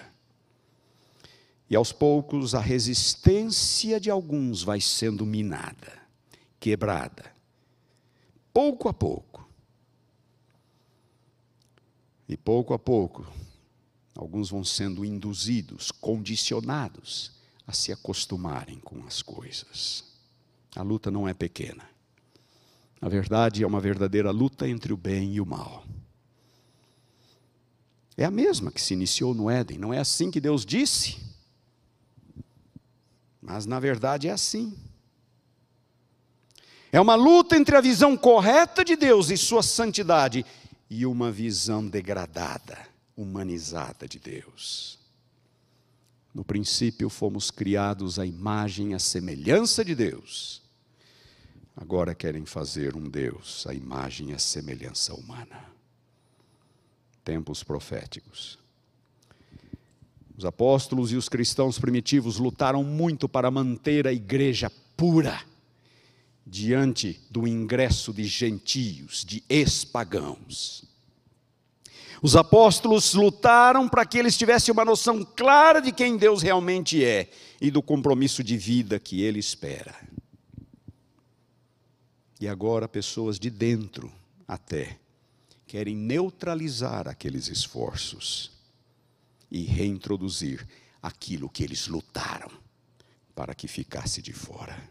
[1.68, 6.00] E aos poucos a resistência de alguns vai sendo minada,
[6.60, 7.34] quebrada,
[8.54, 9.50] pouco a pouco.
[12.30, 13.26] E pouco a pouco,
[14.14, 17.32] alguns vão sendo induzidos, condicionados
[17.66, 20.04] a se acostumarem com as coisas.
[20.76, 21.84] A luta não é pequena.
[23.02, 25.84] Na verdade, é uma verdadeira luta entre o bem e o mal.
[28.18, 31.18] É a mesma que se iniciou no Éden, não é assim que Deus disse?
[33.40, 34.76] Mas na verdade é assim.
[36.92, 40.44] É uma luta entre a visão correta de Deus e sua santidade
[40.90, 42.80] e uma visão degradada,
[43.16, 44.98] humanizada de Deus.
[46.34, 50.64] No princípio fomos criados à imagem e à semelhança de Deus.
[51.76, 55.77] Agora querem fazer um Deus à imagem e à semelhança humana
[57.28, 58.58] tempos proféticos.
[60.38, 65.38] Os apóstolos e os cristãos primitivos lutaram muito para manter a igreja pura
[66.46, 70.86] diante do ingresso de gentios, de ex-pagãos.
[72.22, 77.30] Os apóstolos lutaram para que eles tivessem uma noção clara de quem Deus realmente é
[77.60, 79.94] e do compromisso de vida que Ele espera.
[82.40, 84.10] E agora, pessoas de dentro
[84.48, 84.98] até
[85.68, 88.52] querem neutralizar aqueles esforços
[89.52, 90.66] e reintroduzir
[91.02, 92.50] aquilo que eles lutaram
[93.36, 94.82] para que ficasse de fora.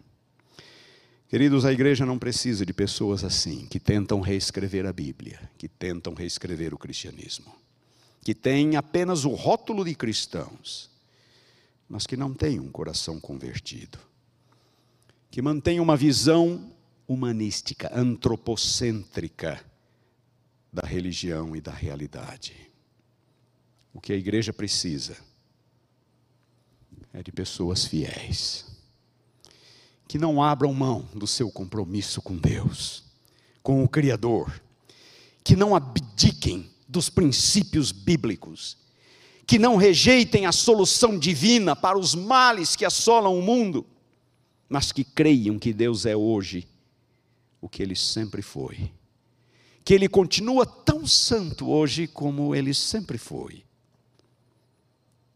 [1.28, 6.14] Queridos, a igreja não precisa de pessoas assim, que tentam reescrever a Bíblia, que tentam
[6.14, 7.52] reescrever o cristianismo,
[8.22, 10.88] que têm apenas o rótulo de cristãos,
[11.88, 13.98] mas que não têm um coração convertido,
[15.30, 16.72] que mantêm uma visão
[17.08, 19.64] humanística, antropocêntrica
[20.76, 22.54] da religião e da realidade.
[23.94, 25.16] O que a igreja precisa
[27.14, 28.66] é de pessoas fiéis,
[30.06, 33.04] que não abram mão do seu compromisso com Deus,
[33.62, 34.60] com o Criador,
[35.42, 38.76] que não abdiquem dos princípios bíblicos,
[39.46, 43.86] que não rejeitem a solução divina para os males que assolam o mundo,
[44.68, 46.68] mas que creiam que Deus é hoje
[47.62, 48.90] o que ele sempre foi
[49.86, 53.64] que ele continua tão santo hoje como ele sempre foi.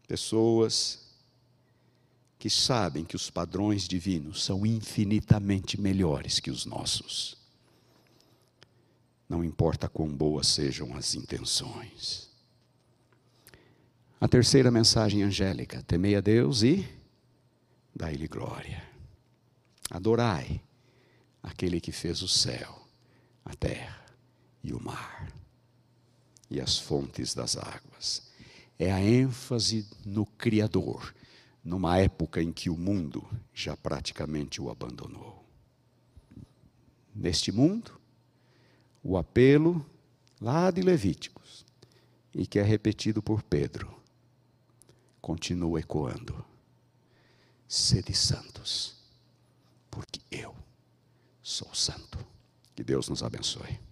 [0.05, 1.07] Pessoas
[2.37, 7.37] que sabem que os padrões divinos são infinitamente melhores que os nossos.
[9.29, 12.29] Não importa quão boas sejam as intenções.
[14.19, 16.85] A terceira mensagem angélica: temei a Deus e
[17.95, 18.83] dai-lhe glória.
[19.89, 20.61] Adorai
[21.41, 22.85] aquele que fez o céu,
[23.45, 24.01] a terra
[24.63, 25.31] e o mar
[26.49, 28.23] e as fontes das águas.
[28.77, 31.15] É a ênfase no Criador,
[31.63, 35.45] numa época em que o mundo já praticamente o abandonou.
[37.15, 37.99] Neste mundo,
[39.03, 39.85] o apelo
[40.39, 41.65] lá de Levíticos,
[42.33, 43.93] e que é repetido por Pedro,
[45.21, 46.43] continua ecoando:
[47.67, 48.95] sede santos,
[49.89, 50.55] porque eu
[51.41, 52.17] sou santo.
[52.75, 53.90] Que Deus nos abençoe.